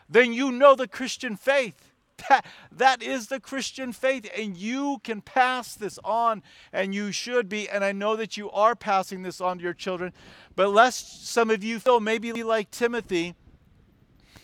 Then 0.09 0.33
you 0.33 0.51
know 0.51 0.75
the 0.75 0.87
Christian 0.87 1.35
faith. 1.35 1.91
That, 2.29 2.45
that 2.71 3.03
is 3.03 3.27
the 3.27 3.41
Christian 3.41 3.91
faith, 3.91 4.31
and 4.37 4.55
you 4.55 5.01
can 5.03 5.19
pass 5.19 5.75
this 5.75 5.99
on, 6.01 6.43
and 6.71 6.95
you 6.95 7.11
should 7.11 7.49
be. 7.49 7.69
And 7.69 7.83
I 7.83 7.91
know 7.91 8.15
that 8.15 8.37
you 8.37 8.49
are 8.51 8.73
passing 8.73 9.23
this 9.23 9.41
on 9.41 9.57
to 9.57 9.63
your 9.63 9.73
children. 9.73 10.13
But 10.55 10.69
lest 10.69 11.27
some 11.27 11.49
of 11.49 11.61
you 11.61 11.77
feel 11.77 11.99
maybe 11.99 12.31
like 12.41 12.71
Timothy, 12.71 13.35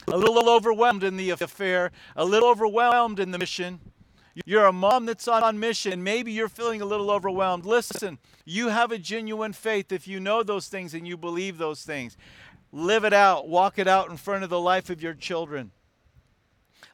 a 0.08 0.17
little 0.17 0.50
overwhelmed 0.50 1.03
in 1.03 1.17
the 1.17 1.29
affair, 1.29 1.91
a 2.15 2.25
little 2.25 2.50
overwhelmed 2.50 3.20
in 3.20 3.31
the 3.31 3.38
mission. 3.38 3.79
You're 4.46 4.65
a 4.65 4.74
mom 4.74 5.05
that's 5.05 5.27
on 5.27 5.60
mission. 5.60 6.03
Maybe 6.03 6.31
you're 6.31 6.50
feeling 6.50 6.81
a 6.81 6.86
little 6.86 7.12
overwhelmed. 7.12 7.65
Listen, 7.65 8.17
you 8.46 8.70
have 8.70 8.91
a 8.91 8.98
genuine 8.98 9.53
faith 9.53 9.91
if 9.91 10.08
you 10.08 10.20
know 10.20 10.41
those 10.41 10.67
things 10.67 10.93
and 10.93 11.08
you 11.08 11.17
believe 11.17 11.58
those 11.58 11.84
things. 11.84 12.17
Live 12.72 13.03
it 13.03 13.13
out, 13.13 13.50
walk 13.50 13.77
it 13.77 13.88
out 13.88 14.10
in 14.10 14.17
front 14.17 14.43
of 14.43 14.50
the 14.50 14.60
life 14.60 14.89
of 14.89 15.03
your 15.03 15.13
children. 15.13 15.72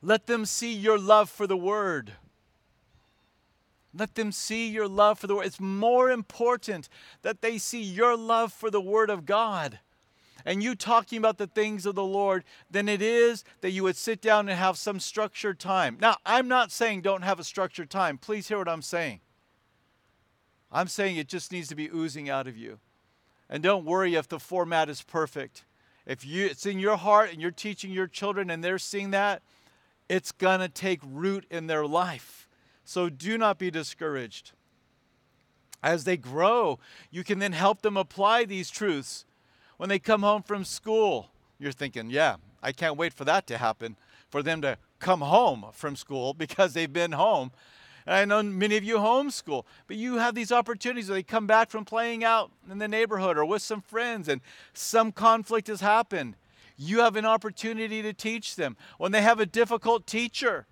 Let 0.02 0.26
them 0.26 0.46
see 0.46 0.74
your 0.74 0.98
love 0.98 1.30
for 1.30 1.46
the 1.46 1.58
Word. 1.58 2.14
Let 3.94 4.16
them 4.16 4.32
see 4.32 4.68
your 4.68 4.88
love 4.88 5.20
for 5.20 5.28
the 5.28 5.36
Word. 5.36 5.46
It's 5.46 5.60
more 5.60 6.10
important 6.10 6.90
that 7.22 7.42
they 7.42 7.60
see 7.60 7.82
your 7.82 8.18
love 8.18 8.52
for 8.52 8.72
the 8.72 8.82
Word 8.82 9.10
of 9.10 9.26
God 9.26 9.80
and 10.48 10.64
you 10.64 10.76
talking 10.76 11.18
about 11.18 11.38
the 11.38 11.46
things 11.46 11.86
of 11.86 11.94
the 11.94 12.06
Lord 12.06 12.46
than 12.72 12.88
it 12.88 13.02
is 13.02 13.44
that 13.60 13.72
you 13.72 13.84
would 13.84 13.98
sit 13.98 14.22
down 14.22 14.48
and 14.48 14.58
have 14.58 14.78
some 14.78 14.98
structured 14.98 15.60
time. 15.60 15.98
Now, 16.00 16.16
I'm 16.26 16.48
not 16.48 16.72
saying 16.72 17.02
don't 17.02 17.24
have 17.24 17.38
a 17.38 17.44
structured 17.44 17.90
time. 17.90 18.18
Please 18.18 18.48
hear 18.48 18.58
what 18.58 18.70
I'm 18.70 18.82
saying. 18.82 19.20
I'm 20.72 20.88
saying 20.88 21.18
it 21.18 21.28
just 21.28 21.52
needs 21.52 21.68
to 21.68 21.76
be 21.76 21.90
oozing 21.90 22.30
out 22.30 22.48
of 22.48 22.56
you. 22.56 22.80
And 23.50 23.62
don't 23.62 23.84
worry 23.84 24.16
if 24.16 24.30
the 24.30 24.40
format 24.40 24.88
is 24.88 25.02
perfect. 25.02 25.66
If 26.06 26.26
you, 26.26 26.46
it's 26.46 26.66
in 26.66 26.80
your 26.80 26.96
heart 26.96 27.34
and 27.34 27.42
you're 27.42 27.52
teaching 27.52 27.92
your 27.92 28.08
children 28.08 28.50
and 28.50 28.64
they're 28.64 28.80
seeing 28.80 29.12
that, 29.12 29.42
it's 30.08 30.32
going 30.32 30.62
to 30.62 30.70
take 30.70 31.02
root 31.04 31.46
in 31.52 31.68
their 31.68 31.86
life. 31.86 32.48
So 32.86 33.10
do 33.10 33.38
not 33.38 33.60
be 33.60 33.70
discouraged. 33.70 34.54
As 35.84 36.06
they 36.06 36.16
grow, 36.16 36.80
you 37.12 37.26
can 37.26 37.40
then 37.40 37.52
help 37.52 37.82
them 37.82 37.98
apply 37.98 38.46
these 38.46 38.70
truths 38.70 39.26
when 39.78 39.90
they 39.90 40.00
come 40.00 40.22
home 40.22 40.44
from 40.44 40.66
school, 40.66 41.30
you're 41.60 41.72
thinking, 41.72 42.10
yeah, 42.10 42.36
I 42.62 42.72
can't 42.72 42.98
wait 42.98 43.14
for 43.14 43.26
that 43.26 43.48
to 43.48 43.58
happen, 43.58 43.96
for 44.30 44.44
them 44.44 44.62
to 44.62 44.78
come 45.00 45.22
home 45.22 45.68
from 45.74 45.96
school 45.96 46.34
because 46.38 46.74
they've 46.74 46.92
been 46.92 47.14
home. 47.14 47.52
And 48.06 48.16
I 48.16 48.26
know 48.26 48.42
many 48.42 48.78
of 48.78 48.84
you 48.84 48.98
homeschool, 48.98 49.66
but 49.86 49.98
you 49.98 50.16
have 50.16 50.34
these 50.34 50.52
opportunities 50.52 51.10
where 51.10 51.16
they 51.16 51.24
come 51.24 51.46
back 51.46 51.70
from 51.70 51.84
playing 51.84 52.24
out 52.24 52.52
in 52.70 52.78
the 52.78 52.88
neighborhood 52.88 53.38
or 53.38 53.46
with 53.46 53.62
some 53.62 53.82
friends 53.82 54.30
and 54.30 54.42
some 54.74 55.12
conflict 55.12 55.68
has 55.68 55.82
happened. 55.82 56.36
You 56.78 57.00
have 57.00 57.16
an 57.16 57.26
opportunity 57.26 58.02
to 58.02 58.14
teach 58.14 58.56
them. 58.56 58.78
When 58.98 59.12
they 59.12 59.22
have 59.22 59.40
a 59.40 59.46
difficult 59.46 60.08
teacher, 60.08 60.68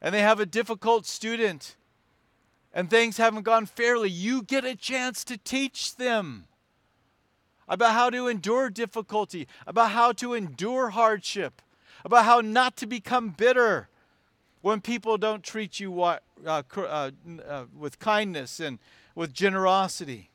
and 0.00 0.14
they 0.14 0.20
have 0.20 0.40
a 0.40 0.46
difficult 0.46 1.06
student 1.06 1.74
and 2.72 2.90
things 2.90 3.16
haven't 3.16 3.42
gone 3.42 3.66
fairly, 3.66 4.10
you 4.10 4.42
get 4.42 4.64
a 4.64 4.76
chance 4.76 5.24
to 5.24 5.38
teach 5.38 5.96
them 5.96 6.44
about 7.68 7.92
how 7.92 8.10
to 8.10 8.28
endure 8.28 8.70
difficulty, 8.70 9.48
about 9.66 9.90
how 9.90 10.12
to 10.12 10.34
endure 10.34 10.90
hardship, 10.90 11.62
about 12.04 12.24
how 12.24 12.40
not 12.40 12.76
to 12.76 12.86
become 12.86 13.30
bitter 13.30 13.88
when 14.62 14.80
people 14.80 15.18
don't 15.18 15.42
treat 15.42 15.80
you 15.80 16.02
uh, 16.02 16.18
uh, 16.44 16.62
uh, 16.76 17.10
with 17.76 17.98
kindness 17.98 18.60
and 18.60 18.78
with 19.14 19.32
generosity. 19.32 20.30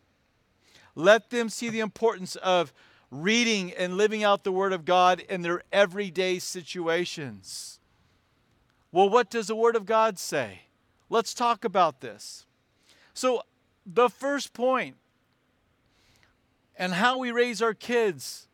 Let 0.95 1.29
them 1.29 1.49
see 1.49 1.69
the 1.69 1.79
importance 1.79 2.35
of 2.37 2.73
reading 3.09 3.73
and 3.73 3.97
living 3.97 4.23
out 4.23 4.43
the 4.43 4.51
Word 4.51 4.73
of 4.73 4.85
God 4.85 5.19
in 5.19 5.41
their 5.41 5.63
everyday 5.71 6.39
situations. 6.39 7.79
Well, 8.91 9.09
what 9.09 9.29
does 9.29 9.47
the 9.47 9.55
Word 9.55 9.75
of 9.75 9.85
God 9.85 10.19
say? 10.19 10.63
Let's 11.09 11.33
talk 11.33 11.65
about 11.65 12.01
this. 12.01 12.45
So, 13.13 13.43
the 13.85 14.09
first 14.09 14.53
point 14.53 14.95
and 16.81 16.95
how 16.95 17.19
we 17.19 17.29
raise 17.31 17.61
our 17.61 17.75
kids 17.75 18.47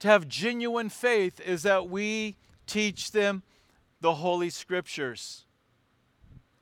to 0.00 0.08
have 0.08 0.28
genuine 0.28 0.90
faith 0.90 1.40
is 1.40 1.62
that 1.62 1.88
we 1.88 2.36
teach 2.66 3.10
them 3.10 3.42
the 4.02 4.16
Holy 4.16 4.50
Scriptures, 4.50 5.46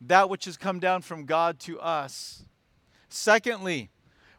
that 0.00 0.30
which 0.30 0.44
has 0.44 0.56
come 0.56 0.78
down 0.78 1.02
from 1.02 1.26
God 1.26 1.58
to 1.58 1.80
us. 1.80 2.44
Secondly, 3.08 3.90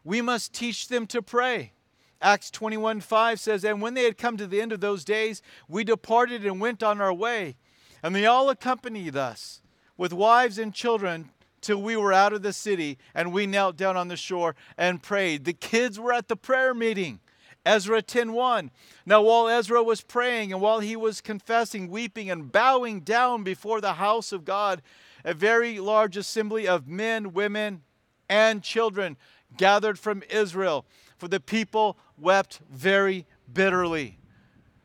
we 0.04 0.22
must 0.22 0.54
teach 0.54 0.88
them 0.88 1.06
to 1.08 1.20
pray. 1.20 1.74
Acts 2.22 2.50
21 2.50 3.02
5 3.02 3.38
says, 3.38 3.62
And 3.62 3.82
when 3.82 3.92
they 3.92 4.04
had 4.04 4.16
come 4.16 4.38
to 4.38 4.46
the 4.46 4.62
end 4.62 4.72
of 4.72 4.80
those 4.80 5.04
days, 5.04 5.42
we 5.68 5.84
departed 5.84 6.46
and 6.46 6.62
went 6.62 6.82
on 6.82 6.98
our 6.98 7.12
way. 7.12 7.56
And 8.02 8.14
they 8.14 8.24
all 8.24 8.48
accompanied 8.48 9.16
us 9.16 9.60
with 9.98 10.14
wives 10.14 10.56
and 10.56 10.72
children 10.72 11.28
till 11.60 11.82
we 11.82 11.96
were 11.96 12.12
out 12.12 12.32
of 12.32 12.42
the 12.42 12.52
city, 12.52 12.98
and 13.14 13.32
we 13.32 13.46
knelt 13.46 13.76
down 13.76 13.96
on 13.96 14.08
the 14.08 14.16
shore 14.16 14.54
and 14.76 15.02
prayed. 15.02 15.44
The 15.44 15.52
kids 15.52 15.98
were 15.98 16.12
at 16.12 16.28
the 16.28 16.36
prayer 16.36 16.74
meeting. 16.74 17.20
Ezra 17.64 18.02
10:1. 18.02 18.70
Now 19.04 19.22
while 19.22 19.48
Ezra 19.48 19.82
was 19.82 20.00
praying 20.00 20.52
and 20.52 20.62
while 20.62 20.80
he 20.80 20.96
was 20.96 21.20
confessing, 21.20 21.88
weeping 21.88 22.30
and 22.30 22.50
bowing 22.50 23.00
down 23.00 23.42
before 23.44 23.80
the 23.80 23.94
house 23.94 24.32
of 24.32 24.44
God, 24.44 24.82
a 25.24 25.34
very 25.34 25.78
large 25.78 26.16
assembly 26.16 26.66
of 26.66 26.88
men, 26.88 27.32
women, 27.32 27.82
and 28.28 28.62
children 28.62 29.16
gathered 29.56 29.98
from 29.98 30.22
Israel, 30.30 30.86
for 31.18 31.28
the 31.28 31.40
people 31.40 31.98
wept 32.16 32.60
very 32.70 33.26
bitterly. 33.52 34.18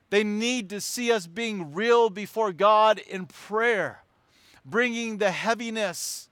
They 0.09 0.23
need 0.23 0.69
to 0.71 0.81
see 0.81 1.11
us 1.11 1.27
being 1.27 1.73
real 1.73 2.09
before 2.09 2.51
God 2.51 2.99
in 2.99 3.25
prayer, 3.25 4.03
bringing 4.65 5.17
the 5.17 5.31
heaviness 5.31 6.29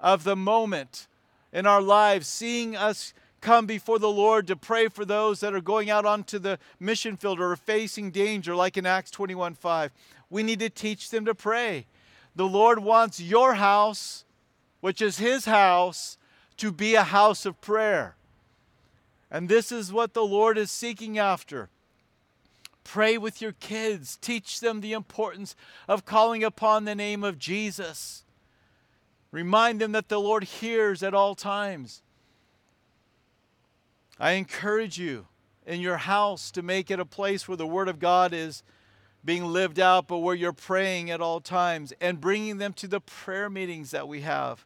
of 0.00 0.24
the 0.24 0.36
moment 0.36 1.06
in 1.52 1.66
our 1.66 1.82
lives, 1.82 2.26
seeing 2.26 2.76
us 2.76 3.14
come 3.40 3.66
before 3.66 3.98
the 3.98 4.10
Lord 4.10 4.46
to 4.48 4.56
pray 4.56 4.88
for 4.88 5.04
those 5.04 5.40
that 5.40 5.54
are 5.54 5.60
going 5.60 5.88
out 5.88 6.04
onto 6.04 6.38
the 6.38 6.58
mission 6.80 7.16
field 7.16 7.40
or 7.40 7.54
facing 7.56 8.10
danger, 8.10 8.54
like 8.54 8.76
in 8.76 8.86
Acts 8.86 9.10
21 9.10 9.54
5. 9.54 9.92
We 10.28 10.42
need 10.42 10.58
to 10.60 10.70
teach 10.70 11.10
them 11.10 11.24
to 11.26 11.34
pray. 11.34 11.86
The 12.34 12.46
Lord 12.46 12.80
wants 12.80 13.20
your 13.20 13.54
house, 13.54 14.24
which 14.80 15.00
is 15.00 15.18
His 15.18 15.44
house, 15.44 16.18
to 16.56 16.72
be 16.72 16.94
a 16.94 17.04
house 17.04 17.46
of 17.46 17.60
prayer. 17.60 18.16
And 19.30 19.48
this 19.48 19.72
is 19.72 19.92
what 19.92 20.14
the 20.14 20.24
Lord 20.24 20.58
is 20.58 20.70
seeking 20.70 21.18
after. 21.18 21.68
Pray 22.84 23.18
with 23.18 23.42
your 23.42 23.52
kids, 23.52 24.16
teach 24.16 24.60
them 24.60 24.80
the 24.80 24.92
importance 24.92 25.56
of 25.88 26.04
calling 26.04 26.44
upon 26.44 26.84
the 26.84 26.94
name 26.94 27.24
of 27.24 27.38
Jesus. 27.38 28.24
Remind 29.36 29.82
them 29.82 29.92
that 29.92 30.08
the 30.08 30.18
Lord 30.18 30.44
hears 30.44 31.02
at 31.02 31.12
all 31.12 31.34
times. 31.34 32.00
I 34.18 34.30
encourage 34.30 34.98
you 34.98 35.26
in 35.66 35.82
your 35.82 35.98
house 35.98 36.50
to 36.52 36.62
make 36.62 36.90
it 36.90 36.98
a 36.98 37.04
place 37.04 37.46
where 37.46 37.58
the 37.58 37.66
Word 37.66 37.90
of 37.90 37.98
God 37.98 38.32
is 38.32 38.62
being 39.22 39.44
lived 39.44 39.78
out, 39.78 40.08
but 40.08 40.20
where 40.20 40.34
you're 40.34 40.54
praying 40.54 41.10
at 41.10 41.20
all 41.20 41.40
times 41.40 41.92
and 42.00 42.18
bringing 42.18 42.56
them 42.56 42.72
to 42.72 42.88
the 42.88 42.98
prayer 42.98 43.50
meetings 43.50 43.90
that 43.90 44.08
we 44.08 44.22
have. 44.22 44.64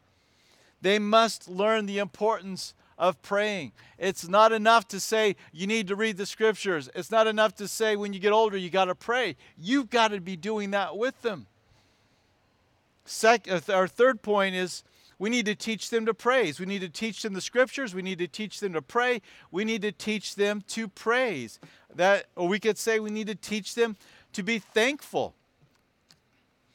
They 0.79 0.99
must 0.99 1.49
learn 1.49 1.85
the 1.85 1.99
importance 1.99 2.73
of 2.97 3.21
praying. 3.21 3.73
It's 3.97 4.29
not 4.29 4.53
enough 4.53 4.87
to 4.87 5.01
say 5.01 5.35
you 5.51 5.67
need 5.67 5.89
to 5.89 5.97
read 5.97 6.15
the 6.15 6.25
scriptures. 6.25 6.89
It's 6.95 7.11
not 7.11 7.27
enough 7.27 7.55
to 7.55 7.67
say 7.67 7.97
when 7.97 8.13
you 8.13 8.21
get 8.21 8.31
older 8.31 8.55
you 8.55 8.69
got 8.69 8.85
to 8.85 8.95
pray. 8.95 9.35
You've 9.57 9.89
got 9.89 10.11
to 10.11 10.21
be 10.21 10.37
doing 10.37 10.71
that 10.71 10.95
with 10.95 11.21
them. 11.23 11.47
Second, 13.05 13.63
uh, 13.69 13.73
our 13.73 13.87
third 13.87 14.21
point 14.21 14.55
is 14.55 14.83
we 15.21 15.29
need 15.29 15.45
to 15.45 15.55
teach 15.55 15.89
them 15.89 16.05
to 16.07 16.13
praise. 16.13 16.59
We 16.59 16.65
need 16.65 16.81
to 16.81 16.89
teach 16.89 17.21
them 17.21 17.33
the 17.33 17.41
scriptures. 17.41 17.93
We 17.93 18.01
need 18.01 18.19
to 18.19 18.27
teach 18.27 18.59
them 18.59 18.73
to 18.73 18.81
pray. 18.81 19.21
We 19.51 19.63
need 19.63 19.83
to 19.83 19.91
teach 19.91 20.35
them 20.35 20.63
to 20.69 20.87
praise. 20.87 21.59
That, 21.93 22.25
or 22.35 22.47
we 22.47 22.59
could 22.59 22.77
say 22.77 22.99
we 22.99 23.11
need 23.11 23.27
to 23.27 23.35
teach 23.35 23.75
them 23.75 23.97
to 24.33 24.43
be 24.43 24.57
thankful. 24.57 25.35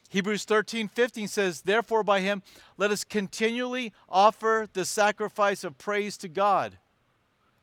Hebrews 0.09 0.45
13, 0.45 0.87
15 0.87 1.27
says, 1.27 1.61
Therefore, 1.61 2.03
by 2.03 2.21
him, 2.21 2.41
let 2.77 2.91
us 2.91 3.03
continually 3.03 3.91
offer 4.07 4.69
the 4.71 4.85
sacrifice 4.85 5.65
of 5.65 5.77
praise 5.77 6.15
to 6.17 6.29
God. 6.29 6.77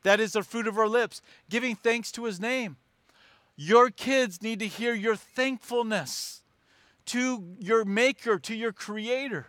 That 0.03 0.21
is 0.21 0.33
the 0.35 0.43
fruit 0.43 0.67
of 0.67 0.77
our 0.77 0.89
lips, 0.89 1.23
giving 1.49 1.75
thanks 1.75 2.13
to 2.13 2.25
his 2.25 2.39
name. 2.39 2.77
Your 3.57 3.89
kids 3.89 4.43
need 4.43 4.59
to 4.59 4.67
hear 4.67 4.93
your 4.93 5.17
thankfulness 5.17 6.43
to 7.07 7.57
your 7.59 7.85
Maker, 7.85 8.39
to 8.39 8.55
your 8.55 8.73
Creator. 8.73 9.49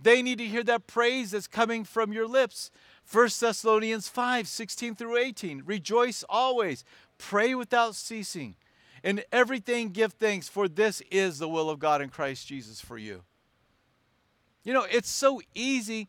They 0.00 0.22
need 0.22 0.38
to 0.38 0.46
hear 0.46 0.62
that 0.64 0.86
praise 0.86 1.32
that's 1.32 1.46
coming 1.46 1.84
from 1.84 2.12
your 2.12 2.26
lips. 2.26 2.70
1 3.10 3.28
Thessalonians 3.40 4.08
5 4.08 4.46
16 4.46 4.94
through 4.94 5.16
18. 5.16 5.62
Rejoice 5.64 6.24
always, 6.28 6.84
pray 7.16 7.54
without 7.54 7.94
ceasing. 7.94 8.56
In 9.02 9.22
everything, 9.32 9.90
give 9.90 10.12
thanks, 10.12 10.48
for 10.48 10.68
this 10.68 11.00
is 11.10 11.38
the 11.38 11.48
will 11.48 11.70
of 11.70 11.78
God 11.78 12.02
in 12.02 12.08
Christ 12.08 12.46
Jesus 12.46 12.80
for 12.80 12.98
you. 12.98 13.22
You 14.64 14.72
know, 14.72 14.86
it's 14.90 15.08
so 15.08 15.40
easy 15.54 16.08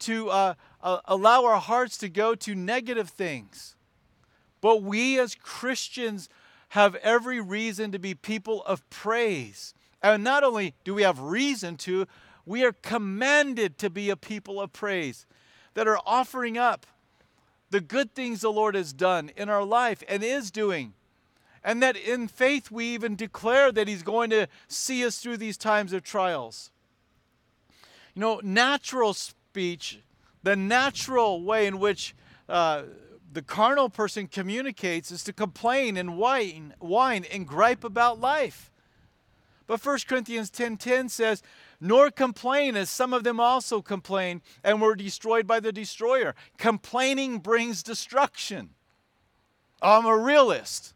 to 0.00 0.28
uh, 0.28 0.54
uh, 0.82 0.98
allow 1.06 1.44
our 1.44 1.60
hearts 1.60 1.96
to 1.98 2.08
go 2.08 2.34
to 2.34 2.54
negative 2.54 3.08
things. 3.08 3.74
But 4.60 4.82
we 4.82 5.18
as 5.18 5.34
Christians 5.34 6.28
have 6.70 6.94
every 6.96 7.40
reason 7.40 7.92
to 7.92 7.98
be 7.98 8.14
people 8.14 8.62
of 8.64 8.88
praise. 8.90 9.74
And 10.02 10.22
not 10.22 10.44
only 10.44 10.74
do 10.84 10.94
we 10.94 11.02
have 11.02 11.20
reason 11.20 11.76
to, 11.78 12.06
we 12.44 12.64
are 12.64 12.72
commanded 12.72 13.78
to 13.78 13.90
be 13.90 14.10
a 14.10 14.16
people 14.16 14.60
of 14.60 14.72
praise 14.72 15.26
that 15.74 15.88
are 15.88 16.00
offering 16.06 16.56
up 16.56 16.86
the 17.70 17.80
good 17.80 18.14
things 18.14 18.40
the 18.40 18.52
Lord 18.52 18.74
has 18.74 18.92
done 18.92 19.30
in 19.36 19.48
our 19.48 19.64
life 19.64 20.02
and 20.08 20.22
is 20.22 20.50
doing. 20.50 20.94
And 21.64 21.82
that 21.82 21.96
in 21.96 22.28
faith 22.28 22.70
we 22.70 22.86
even 22.86 23.16
declare 23.16 23.72
that 23.72 23.88
He's 23.88 24.04
going 24.04 24.30
to 24.30 24.46
see 24.68 25.04
us 25.04 25.18
through 25.18 25.38
these 25.38 25.56
times 25.56 25.92
of 25.92 26.04
trials. 26.04 26.70
You 28.14 28.20
know, 28.20 28.40
natural 28.42 29.14
speech, 29.14 30.00
the 30.42 30.54
natural 30.54 31.42
way 31.42 31.66
in 31.66 31.80
which 31.80 32.14
uh, 32.48 32.84
the 33.32 33.42
carnal 33.42 33.90
person 33.90 34.28
communicates 34.28 35.10
is 35.10 35.24
to 35.24 35.32
complain 35.32 35.96
and 35.96 36.16
whine, 36.16 36.74
whine 36.78 37.24
and 37.24 37.46
gripe 37.46 37.82
about 37.82 38.20
life. 38.20 38.70
But 39.66 39.84
1 39.84 40.06
Corinthians 40.06 40.50
10:10 40.50 40.76
10, 40.76 40.76
10 40.78 41.08
says, 41.08 41.42
"Nor 41.80 42.10
complain 42.10 42.76
as 42.76 42.88
some 42.88 43.12
of 43.12 43.24
them 43.24 43.40
also 43.40 43.82
complained 43.82 44.42
and 44.62 44.80
were 44.80 44.94
destroyed 44.94 45.46
by 45.46 45.60
the 45.60 45.72
destroyer. 45.72 46.34
Complaining 46.56 47.38
brings 47.38 47.82
destruction." 47.82 48.74
I'm 49.82 50.06
a 50.06 50.16
realist. 50.16 50.94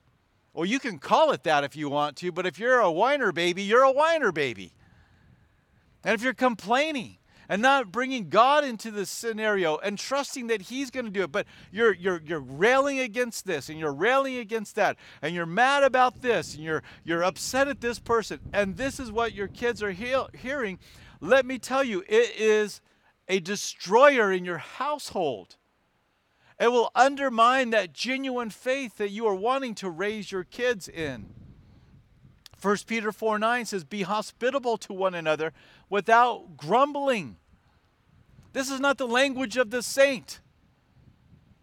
Well, 0.53 0.67
you 0.67 0.81
can 0.81 0.99
call 0.99 1.33
it 1.33 1.45
that 1.45 1.65
if 1.65 1.77
you 1.77 1.89
want 1.89 2.17
to, 2.19 2.33
but 2.33 2.47
if 2.47 2.59
you're 2.59 2.81
a 2.81 2.91
whiner 2.91 3.31
baby, 3.33 3.63
you're 3.63 3.83
a 3.83 3.93
whiner 3.93 4.33
baby. 4.33 4.73
And 6.03 6.15
if 6.15 6.23
you're 6.23 6.35
complaining, 6.35 7.19
and 7.51 7.61
not 7.61 7.91
bringing 7.91 8.29
God 8.29 8.65
into 8.65 8.93
the 8.93 9.05
scenario 9.05 9.77
and 9.79 9.99
trusting 9.99 10.47
that 10.47 10.63
He's 10.63 10.89
going 10.89 11.07
to 11.07 11.11
do 11.11 11.25
it. 11.25 11.33
But 11.33 11.47
you're, 11.73 11.93
you're, 11.93 12.23
you're 12.25 12.39
railing 12.39 13.01
against 13.01 13.45
this 13.45 13.69
and 13.69 13.77
you're 13.77 13.93
railing 13.93 14.37
against 14.37 14.77
that 14.77 14.97
and 15.21 15.35
you're 15.35 15.47
mad 15.47 15.83
about 15.83 16.23
this 16.23 16.55
and 16.55 16.63
you're, 16.63 16.85
you're 17.03 17.25
upset 17.25 17.67
at 17.67 17.81
this 17.81 17.99
person 17.99 18.39
and 18.53 18.77
this 18.77 19.01
is 19.01 19.11
what 19.11 19.35
your 19.35 19.49
kids 19.49 19.83
are 19.83 19.91
he- 19.91 20.15
hearing. 20.39 20.79
Let 21.21 21.45
me 21.45 21.59
tell 21.59 21.83
you, 21.83 22.05
it 22.09 22.37
is 22.37 22.81
a 23.27 23.41
destroyer 23.41 24.31
in 24.33 24.45
your 24.45 24.59
household. 24.59 25.57
It 26.61 26.71
will 26.71 26.93
undermine 26.95 27.71
that 27.71 27.93
genuine 27.93 28.51
faith 28.51 28.97
that 28.99 29.11
you 29.11 29.27
are 29.27 29.35
wanting 29.35 29.75
to 29.77 29.91
raise 29.91 30.31
your 30.31 30.45
kids 30.45 30.89
in. 30.89 31.35
1 32.63 32.77
Peter 32.87 33.11
4 33.11 33.39
9 33.41 33.65
says, 33.65 33.85
Be 33.85 34.03
hospitable 34.03 34.77
to 34.79 34.93
one 34.93 35.15
another 35.15 35.53
without 35.89 36.57
grumbling. 36.57 37.39
This 38.53 38.71
is 38.71 38.81
not 38.81 38.99
the 38.99 39.07
language 39.07 39.57
of 39.57 39.71
the 39.71 39.83
saint. 39.83 40.41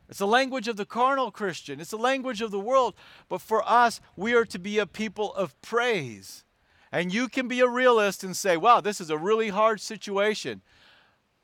It's 0.10 0.19
the 0.19 0.28
language 0.28 0.67
of 0.67 0.78
the 0.78 0.86
carnal 0.86 1.32
Christian. 1.32 1.82
It's 1.82 1.91
the 1.91 1.97
language 1.97 2.41
of 2.41 2.52
the 2.52 2.60
world. 2.60 2.93
But 3.28 3.41
for 3.41 3.67
us, 3.67 4.00
we 4.15 4.34
are 4.34 4.45
to 4.45 4.60
be 4.60 4.80
a 4.80 4.86
people 4.86 5.34
of 5.34 5.60
praise. 5.62 6.45
And 6.91 7.13
you 7.13 7.28
can 7.28 7.47
be 7.47 7.60
a 7.60 7.67
realist 7.67 8.23
and 8.23 8.36
say, 8.36 8.56
wow, 8.56 8.80
this 8.80 9.02
is 9.02 9.10
a 9.10 9.17
really 9.17 9.50
hard 9.50 9.82
situation. 9.82 10.62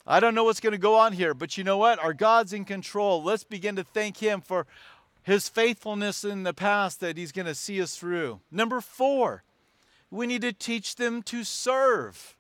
I 0.08 0.20
don't 0.20 0.36
know 0.36 0.46
what's 0.46 0.60
going 0.60 0.72
to 0.72 0.78
go 0.78 0.96
on 0.96 1.14
here, 1.14 1.34
but 1.34 1.58
you 1.58 1.64
know 1.64 1.78
what? 1.78 2.00
Our 2.00 2.14
God's 2.14 2.54
in 2.54 2.66
control. 2.66 3.22
Let's 3.22 3.44
begin 3.44 3.76
to 3.76 3.84
thank 3.84 4.18
Him 4.18 4.42
for 4.42 4.66
His 5.24 5.50
faithfulness 5.50 6.24
in 6.24 6.44
the 6.44 6.54
past 6.54 7.00
that 7.02 7.18
He's 7.18 7.32
going 7.32 7.46
to 7.46 7.56
see 7.56 7.82
us 7.82 7.98
through. 7.98 8.40
Number 8.52 8.82
four, 8.82 9.44
we 10.10 10.28
need 10.28 10.42
to 10.42 10.54
teach 10.54 10.96
them 10.96 11.22
to 11.24 11.44
serve. 11.44 12.36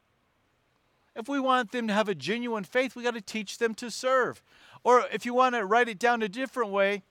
If 1.15 1.30
we 1.30 1.39
want 1.39 1.71
them 1.71 1.88
to 1.88 1.93
have 1.93 2.10
a 2.10 2.15
genuine 2.15 2.63
faith, 2.63 2.95
we 2.95 3.04
got 3.04 3.13
to 3.13 3.21
teach 3.21 3.60
them 3.60 3.76
to 3.76 3.91
serve. 3.91 4.41
Or 4.84 5.06
if 5.12 5.26
you 5.26 5.34
want 5.34 5.56
to 5.56 5.65
write 5.65 5.88
it 5.88 5.99
down 5.99 6.21
a 6.21 6.30
different 6.30 6.71
way, 6.71 7.04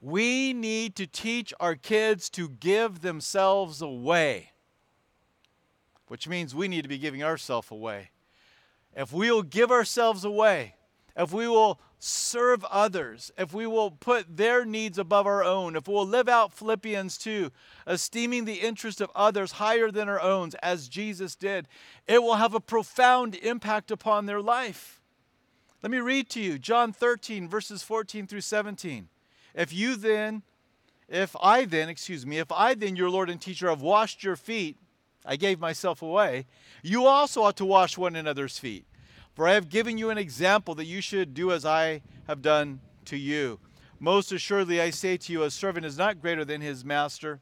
we 0.00 0.52
need 0.52 0.96
to 0.96 1.06
teach 1.06 1.54
our 1.60 1.76
kids 1.76 2.28
to 2.30 2.48
give 2.48 3.02
themselves 3.02 3.80
away, 3.80 4.50
which 6.08 6.26
means 6.26 6.54
we 6.54 6.66
need 6.66 6.82
to 6.82 6.88
be 6.88 6.98
giving 6.98 7.22
ourselves 7.22 7.70
away. 7.70 8.10
If 8.96 9.12
we 9.12 9.30
will 9.30 9.44
give 9.44 9.70
ourselves 9.70 10.24
away, 10.24 10.74
if 11.16 11.32
we 11.32 11.48
will 11.48 11.80
serve 11.98 12.64
others, 12.64 13.30
if 13.38 13.54
we 13.54 13.66
will 13.66 13.90
put 13.90 14.36
their 14.36 14.64
needs 14.64 14.98
above 14.98 15.26
our 15.26 15.44
own, 15.44 15.76
if 15.76 15.86
we'll 15.86 16.06
live 16.06 16.28
out 16.28 16.52
Philippians 16.52 17.16
2, 17.18 17.50
esteeming 17.86 18.44
the 18.44 18.60
interest 18.60 19.00
of 19.00 19.10
others 19.14 19.52
higher 19.52 19.90
than 19.90 20.08
our 20.08 20.20
own, 20.20 20.50
as 20.62 20.88
Jesus 20.88 21.36
did, 21.36 21.68
it 22.08 22.22
will 22.22 22.34
have 22.34 22.54
a 22.54 22.60
profound 22.60 23.36
impact 23.36 23.90
upon 23.90 24.26
their 24.26 24.42
life. 24.42 25.00
Let 25.82 25.90
me 25.90 25.98
read 25.98 26.28
to 26.30 26.40
you 26.40 26.58
John 26.58 26.92
13, 26.92 27.48
verses 27.48 27.82
14 27.82 28.26
through 28.26 28.40
17. 28.40 29.08
If 29.54 29.72
you 29.72 29.96
then, 29.96 30.42
if 31.08 31.36
I 31.40 31.66
then, 31.66 31.88
excuse 31.88 32.24
me, 32.24 32.38
if 32.38 32.50
I 32.50 32.74
then, 32.74 32.96
your 32.96 33.10
Lord 33.10 33.28
and 33.28 33.40
teacher, 33.40 33.68
have 33.68 33.82
washed 33.82 34.24
your 34.24 34.36
feet, 34.36 34.76
I 35.24 35.36
gave 35.36 35.60
myself 35.60 36.02
away, 36.02 36.46
you 36.82 37.06
also 37.06 37.42
ought 37.42 37.56
to 37.58 37.64
wash 37.64 37.96
one 37.96 38.16
another's 38.16 38.58
feet. 38.58 38.86
For 39.34 39.48
I 39.48 39.54
have 39.54 39.68
given 39.68 39.98
you 39.98 40.10
an 40.10 40.18
example 40.18 40.74
that 40.74 40.84
you 40.84 41.00
should 41.00 41.34
do 41.34 41.52
as 41.52 41.64
I 41.64 42.02
have 42.26 42.42
done 42.42 42.80
to 43.06 43.16
you. 43.16 43.58
Most 43.98 44.32
assuredly, 44.32 44.80
I 44.80 44.90
say 44.90 45.16
to 45.16 45.32
you, 45.32 45.42
a 45.42 45.50
servant 45.50 45.86
is 45.86 45.96
not 45.96 46.20
greater 46.20 46.44
than 46.44 46.60
his 46.60 46.84
master, 46.84 47.40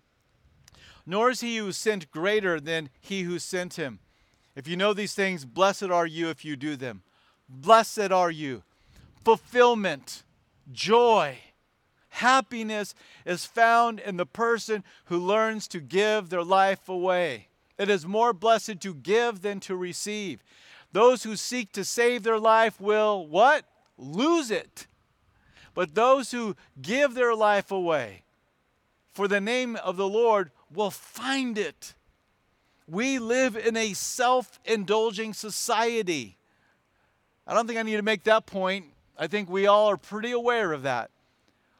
nor 1.07 1.31
is 1.31 1.41
he 1.41 1.57
who 1.57 1.73
sent 1.73 2.11
greater 2.11 2.61
than 2.61 2.91
he 3.01 3.23
who 3.23 3.39
sent 3.39 3.75
him. 3.75 3.99
If 4.55 4.69
you 4.69 4.77
know 4.77 4.93
these 4.93 5.15
things, 5.15 5.45
blessed 5.45 5.85
are 5.85 6.07
you 6.07 6.29
if 6.29 6.45
you 6.45 6.57
do 6.57 6.77
them. 6.77 7.03
Blessed 7.49 8.13
are 8.13 8.31
you. 8.31 8.63
Fulfillment, 9.25 10.23
joy, 10.71 11.39
happiness 12.11 12.95
is 13.25 13.47
found 13.47 13.99
in 13.99 14.17
the 14.17 14.27
person 14.27 14.85
who 15.07 15.19
learns 15.19 15.67
to 15.69 15.81
give 15.81 16.29
their 16.29 16.45
life 16.45 16.89
away. 16.89 17.49
It 17.79 17.89
is 17.89 18.07
more 18.07 18.33
blessed 18.33 18.81
to 18.81 18.95
give 18.95 19.41
than 19.41 19.61
to 19.61 19.75
receive. 19.75 20.43
Those 20.93 21.23
who 21.23 21.37
seek 21.37 21.73
to 21.73 21.85
save 21.85 22.23
their 22.23 22.39
life 22.39 22.81
will 22.81 23.27
what? 23.27 23.65
Lose 23.97 24.51
it. 24.51 24.87
But 25.75 25.95
those 25.95 26.33
who 26.33 26.57
give 26.81 27.15
their 27.15 27.35
life 27.35 27.71
away 27.71 28.25
for 29.13 29.29
the 29.29 29.41
name 29.41 29.77
of 29.77 29.97
the 29.97 30.09
Lord 30.09 30.51
will 30.73 30.91
find 30.91 31.59
it. 31.59 31.95
We 32.89 33.19
live 33.19 33.57
in 33.57 33.77
a 33.77 33.93
self 33.93 34.59
indulging 34.65 35.33
society. 35.33 36.37
I 37.47 37.55
don't 37.55 37.67
think 37.67 37.79
I 37.79 37.83
need 37.83 37.97
to 37.97 38.03
make 38.03 38.25
that 38.25 38.47
point. 38.47 38.87
I 39.19 39.27
think 39.27 39.49
we 39.49 39.67
all 39.67 39.89
are 39.89 39.97
pretty 39.97 40.33
aware 40.33 40.73
of 40.73 40.83
that, 40.83 41.11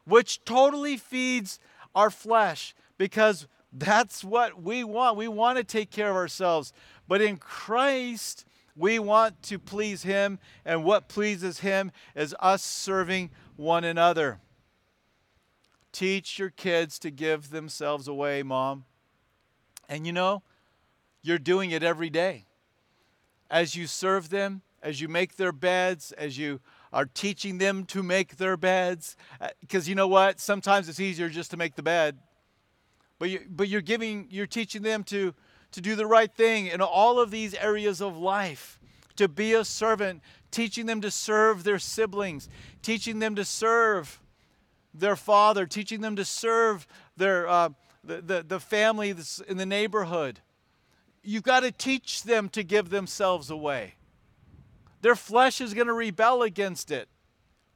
which 0.05 0.43
totally 0.45 0.95
feeds 0.95 1.59
our 1.95 2.09
flesh 2.09 2.73
because 2.97 3.47
that's 3.73 4.23
what 4.23 4.61
we 4.61 4.83
want. 4.83 5.17
We 5.17 5.27
want 5.27 5.57
to 5.57 5.63
take 5.63 5.91
care 5.91 6.09
of 6.09 6.15
ourselves. 6.15 6.71
But 7.07 7.21
in 7.21 7.37
Christ, 7.37 8.45
we 8.81 8.97
want 8.97 9.43
to 9.43 9.59
please 9.59 10.01
Him, 10.01 10.39
and 10.65 10.83
what 10.83 11.07
pleases 11.07 11.59
Him 11.59 11.91
is 12.15 12.35
us 12.39 12.63
serving 12.63 13.29
one 13.55 13.83
another. 13.83 14.39
Teach 15.91 16.39
your 16.39 16.49
kids 16.49 16.97
to 16.99 17.11
give 17.11 17.51
themselves 17.51 18.07
away, 18.07 18.41
mom. 18.41 18.85
And 19.87 20.07
you 20.07 20.11
know, 20.11 20.41
you're 21.21 21.37
doing 21.37 21.69
it 21.69 21.83
every 21.83 22.09
day. 22.09 22.47
As 23.51 23.75
you 23.75 23.85
serve 23.85 24.29
them, 24.29 24.63
as 24.81 24.99
you 24.99 25.07
make 25.07 25.35
their 25.35 25.51
beds, 25.51 26.11
as 26.13 26.39
you 26.39 26.59
are 26.91 27.05
teaching 27.05 27.59
them 27.59 27.85
to 27.85 28.01
make 28.01 28.37
their 28.37 28.57
beds. 28.57 29.15
Because 29.59 29.87
uh, 29.87 29.89
you 29.89 29.95
know 29.95 30.07
what? 30.07 30.39
Sometimes 30.39 30.89
it's 30.89 30.99
easier 30.99 31.29
just 31.29 31.51
to 31.51 31.57
make 31.57 31.75
the 31.75 31.83
bed. 31.83 32.17
But, 33.19 33.29
you, 33.29 33.41
but 33.47 33.67
you're 33.67 33.81
giving, 33.81 34.27
you're 34.31 34.47
teaching 34.47 34.81
them 34.81 35.03
to 35.05 35.35
to 35.71 35.81
do 35.81 35.95
the 35.95 36.05
right 36.05 36.31
thing 36.31 36.67
in 36.67 36.81
all 36.81 37.19
of 37.19 37.31
these 37.31 37.53
areas 37.55 38.01
of 38.01 38.17
life, 38.17 38.79
to 39.15 39.27
be 39.27 39.53
a 39.53 39.63
servant, 39.63 40.21
teaching 40.51 40.85
them 40.85 41.01
to 41.01 41.11
serve 41.11 41.63
their 41.63 41.79
siblings, 41.79 42.49
teaching 42.81 43.19
them 43.19 43.35
to 43.35 43.45
serve 43.45 44.19
their 44.93 45.15
father, 45.15 45.65
teaching 45.65 46.01
them 46.01 46.15
to 46.15 46.25
serve 46.25 46.85
their, 47.15 47.47
uh, 47.47 47.69
the, 48.03 48.21
the, 48.21 48.45
the 48.47 48.59
family 48.59 49.15
in 49.47 49.57
the 49.57 49.65
neighborhood. 49.65 50.39
You've 51.23 51.43
got 51.43 51.61
to 51.61 51.71
teach 51.71 52.23
them 52.23 52.49
to 52.49 52.63
give 52.63 52.89
themselves 52.89 53.49
away. 53.49 53.95
Their 55.01 55.15
flesh 55.15 55.61
is 55.61 55.73
going 55.73 55.87
to 55.87 55.93
rebel 55.93 56.43
against 56.43 56.91
it, 56.91 57.07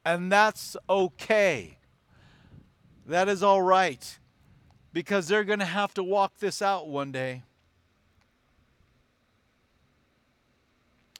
and 0.04 0.30
that's 0.30 0.76
okay. 0.88 1.78
That 3.06 3.28
is 3.28 3.42
all 3.42 3.62
right 3.62 4.18
because 4.92 5.28
they're 5.28 5.44
going 5.44 5.58
to 5.58 5.64
have 5.64 5.94
to 5.94 6.02
walk 6.02 6.38
this 6.38 6.62
out 6.62 6.88
one 6.88 7.12
day. 7.12 7.42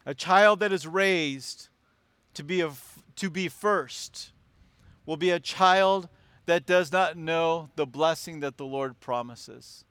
A 0.06 0.14
child 0.14 0.60
that 0.60 0.72
is 0.72 0.86
raised 0.86 1.68
to 2.34 2.44
be, 2.44 2.60
a, 2.60 2.70
to 3.16 3.28
be 3.28 3.48
first 3.48 4.30
will 5.04 5.16
be 5.16 5.30
a 5.30 5.40
child 5.40 6.08
that 6.46 6.64
does 6.64 6.92
not 6.92 7.16
know 7.16 7.70
the 7.74 7.86
blessing 7.86 8.38
that 8.40 8.56
the 8.56 8.64
Lord 8.64 9.00
promises. 9.00 9.84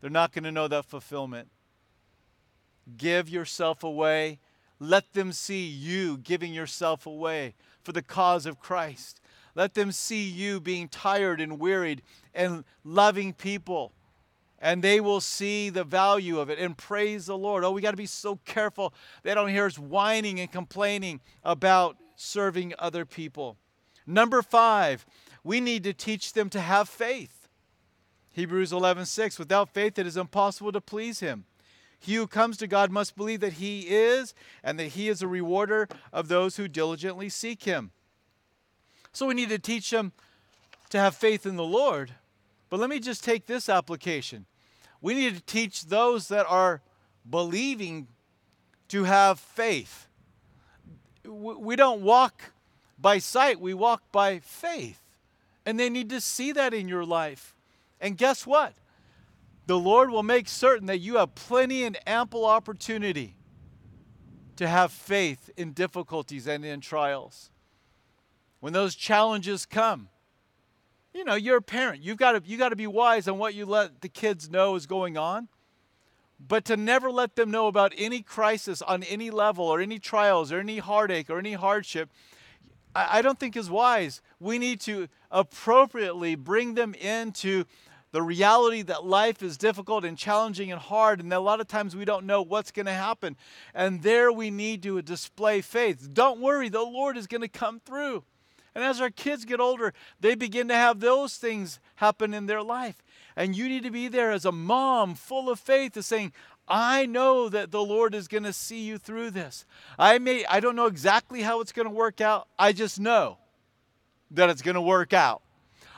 They're 0.00 0.10
not 0.10 0.32
going 0.32 0.42
to 0.42 0.50
know 0.50 0.66
that 0.66 0.86
fulfillment. 0.86 1.48
Give 2.96 3.28
yourself 3.28 3.84
away. 3.84 4.40
Let 4.80 5.12
them 5.12 5.30
see 5.30 5.64
you 5.68 6.18
giving 6.18 6.52
yourself 6.52 7.06
away 7.06 7.54
for 7.84 7.92
the 7.92 8.02
cause 8.02 8.44
of 8.44 8.58
Christ. 8.58 9.20
Let 9.54 9.74
them 9.74 9.92
see 9.92 10.28
you 10.28 10.58
being 10.58 10.88
tired 10.88 11.40
and 11.40 11.60
wearied 11.60 12.02
and 12.34 12.64
loving 12.82 13.32
people 13.34 13.92
and 14.62 14.80
they 14.80 15.00
will 15.00 15.20
see 15.20 15.68
the 15.68 15.82
value 15.82 16.38
of 16.38 16.48
it 16.48 16.58
and 16.58 16.78
praise 16.78 17.26
the 17.26 17.36
Lord. 17.36 17.64
Oh, 17.64 17.72
we 17.72 17.82
got 17.82 17.90
to 17.90 17.96
be 17.96 18.06
so 18.06 18.36
careful 18.44 18.94
they 19.24 19.34
don't 19.34 19.48
hear 19.48 19.66
us 19.66 19.76
whining 19.78 20.38
and 20.38 20.50
complaining 20.50 21.20
about 21.42 21.96
serving 22.14 22.72
other 22.78 23.04
people. 23.04 23.58
Number 24.06 24.40
five, 24.40 25.04
we 25.42 25.60
need 25.60 25.82
to 25.82 25.92
teach 25.92 26.32
them 26.32 26.48
to 26.50 26.60
have 26.60 26.88
faith. 26.88 27.48
Hebrews 28.30 28.72
11:6 28.72 29.38
Without 29.38 29.68
faith 29.68 29.98
it 29.98 30.06
is 30.06 30.16
impossible 30.16 30.72
to 30.72 30.80
please 30.80 31.18
him. 31.18 31.44
He 31.98 32.14
who 32.14 32.26
comes 32.26 32.56
to 32.58 32.66
God 32.66 32.90
must 32.90 33.16
believe 33.16 33.40
that 33.40 33.54
he 33.54 33.88
is 33.88 34.32
and 34.62 34.78
that 34.78 34.88
he 34.88 35.08
is 35.08 35.22
a 35.22 35.28
rewarder 35.28 35.88
of 36.12 36.28
those 36.28 36.56
who 36.56 36.68
diligently 36.68 37.28
seek 37.28 37.64
him. 37.64 37.90
So 39.12 39.26
we 39.26 39.34
need 39.34 39.50
to 39.50 39.58
teach 39.58 39.90
them 39.90 40.12
to 40.90 40.98
have 40.98 41.16
faith 41.16 41.46
in 41.46 41.56
the 41.56 41.64
Lord. 41.64 42.12
But 42.70 42.80
let 42.80 42.90
me 42.90 43.00
just 43.00 43.22
take 43.22 43.46
this 43.46 43.68
application. 43.68 44.46
We 45.02 45.14
need 45.14 45.34
to 45.34 45.42
teach 45.42 45.86
those 45.86 46.28
that 46.28 46.46
are 46.48 46.80
believing 47.28 48.06
to 48.88 49.04
have 49.04 49.38
faith. 49.40 50.06
We 51.24 51.76
don't 51.76 52.02
walk 52.02 52.52
by 52.98 53.18
sight, 53.18 53.60
we 53.60 53.74
walk 53.74 54.02
by 54.12 54.38
faith. 54.38 55.00
And 55.66 55.78
they 55.78 55.90
need 55.90 56.08
to 56.10 56.20
see 56.20 56.52
that 56.52 56.72
in 56.72 56.88
your 56.88 57.04
life. 57.04 57.54
And 58.00 58.16
guess 58.16 58.46
what? 58.46 58.74
The 59.66 59.78
Lord 59.78 60.10
will 60.10 60.22
make 60.22 60.48
certain 60.48 60.86
that 60.86 60.98
you 60.98 61.16
have 61.16 61.34
plenty 61.34 61.84
and 61.84 61.98
ample 62.06 62.44
opportunity 62.44 63.36
to 64.56 64.68
have 64.68 64.92
faith 64.92 65.50
in 65.56 65.72
difficulties 65.72 66.46
and 66.46 66.64
in 66.64 66.80
trials. 66.80 67.50
When 68.60 68.72
those 68.72 68.94
challenges 68.94 69.66
come, 69.66 70.08
you 71.14 71.24
know, 71.24 71.34
you're 71.34 71.58
a 71.58 71.62
parent. 71.62 72.02
You've 72.02 72.16
got 72.16 72.32
to, 72.32 72.42
you 72.44 72.56
got 72.56 72.70
to 72.70 72.76
be 72.76 72.86
wise 72.86 73.28
on 73.28 73.38
what 73.38 73.54
you 73.54 73.66
let 73.66 74.00
the 74.00 74.08
kids 74.08 74.50
know 74.50 74.74
is 74.76 74.86
going 74.86 75.16
on. 75.16 75.48
But 76.46 76.64
to 76.66 76.76
never 76.76 77.10
let 77.10 77.36
them 77.36 77.50
know 77.50 77.68
about 77.68 77.92
any 77.96 78.20
crisis 78.20 78.82
on 78.82 79.02
any 79.04 79.30
level 79.30 79.64
or 79.64 79.80
any 79.80 79.98
trials 79.98 80.50
or 80.50 80.58
any 80.58 80.78
heartache 80.78 81.30
or 81.30 81.38
any 81.38 81.52
hardship, 81.52 82.10
I, 82.94 83.18
I 83.18 83.22
don't 83.22 83.38
think 83.38 83.56
is 83.56 83.70
wise. 83.70 84.22
We 84.40 84.58
need 84.58 84.80
to 84.82 85.08
appropriately 85.30 86.34
bring 86.34 86.74
them 86.74 86.94
into 86.94 87.64
the 88.10 88.22
reality 88.22 88.82
that 88.82 89.06
life 89.06 89.42
is 89.42 89.56
difficult 89.56 90.04
and 90.04 90.18
challenging 90.18 90.70
and 90.70 90.80
hard, 90.80 91.20
and 91.20 91.32
a 91.32 91.40
lot 91.40 91.60
of 91.60 91.66
times 91.66 91.96
we 91.96 92.04
don't 92.04 92.26
know 92.26 92.42
what's 92.42 92.70
going 92.70 92.86
to 92.86 92.92
happen. 92.92 93.36
And 93.74 94.02
there 94.02 94.30
we 94.30 94.50
need 94.50 94.82
to 94.82 95.00
display 95.00 95.62
faith. 95.62 96.12
Don't 96.12 96.40
worry, 96.40 96.68
the 96.68 96.82
Lord 96.82 97.16
is 97.16 97.26
going 97.26 97.40
to 97.40 97.48
come 97.48 97.80
through. 97.80 98.24
And 98.74 98.82
as 98.82 99.00
our 99.00 99.10
kids 99.10 99.44
get 99.44 99.60
older, 99.60 99.92
they 100.20 100.34
begin 100.34 100.68
to 100.68 100.74
have 100.74 101.00
those 101.00 101.36
things 101.36 101.78
happen 101.96 102.32
in 102.32 102.46
their 102.46 102.62
life. 102.62 103.02
And 103.36 103.56
you 103.56 103.68
need 103.68 103.82
to 103.82 103.90
be 103.90 104.08
there 104.08 104.30
as 104.30 104.44
a 104.44 104.52
mom 104.52 105.14
full 105.14 105.50
of 105.50 105.58
faith 105.58 105.96
is 105.96 106.06
saying, 106.06 106.32
I 106.68 107.06
know 107.06 107.48
that 107.48 107.70
the 107.70 107.82
Lord 107.82 108.14
is 108.14 108.28
going 108.28 108.44
to 108.44 108.52
see 108.52 108.82
you 108.82 108.98
through 108.98 109.30
this. 109.30 109.66
I 109.98 110.18
may 110.18 110.44
I 110.46 110.60
don't 110.60 110.76
know 110.76 110.86
exactly 110.86 111.42
how 111.42 111.60
it's 111.60 111.72
going 111.72 111.88
to 111.88 111.94
work 111.94 112.20
out. 112.20 112.48
I 112.58 112.72
just 112.72 113.00
know 113.00 113.38
that 114.30 114.48
it's 114.48 114.62
going 114.62 114.76
to 114.76 114.80
work 114.80 115.12
out. 115.12 115.42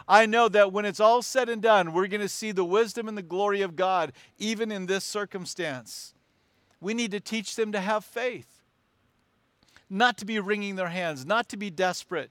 I 0.07 0.27
know 0.27 0.49
that 0.49 0.73
when 0.73 0.85
it's 0.85 1.01
all 1.01 1.23
said 1.23 1.49
and 1.49 1.63
done, 1.63 1.93
we're 1.93 2.09
going 2.09 2.21
to 2.21 2.29
see 2.29 2.53
the 2.53 2.65
wisdom 2.65 3.09
and 3.09 3.17
the 3.17 3.23
glory 3.23 3.63
of 3.63 3.77
God 3.77 4.13
even 4.39 4.71
in 4.71 4.87
this 4.87 5.05
circumstance. 5.05 6.15
We 6.81 6.93
need 6.93 7.13
to 7.13 7.21
teach 7.21 7.57
them 7.57 7.73
to 7.73 7.81
have 7.81 8.05
faith. 8.05 8.63
Not 9.89 10.19
to 10.19 10.25
be 10.25 10.39
wringing 10.41 10.77
their 10.77 10.89
hands, 10.89 11.25
not 11.25 11.49
to 11.51 11.57
be 11.57 11.71
desperate, 11.71 12.31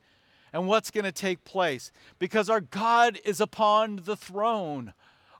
and 0.54 0.68
what's 0.68 0.92
going 0.92 1.04
to 1.04 1.12
take 1.12 1.44
place 1.44 1.92
because 2.20 2.50
our 2.50 2.62
God 2.62 3.20
is 3.26 3.42
upon 3.42 4.02
the 4.06 4.16
throne. 4.16 4.94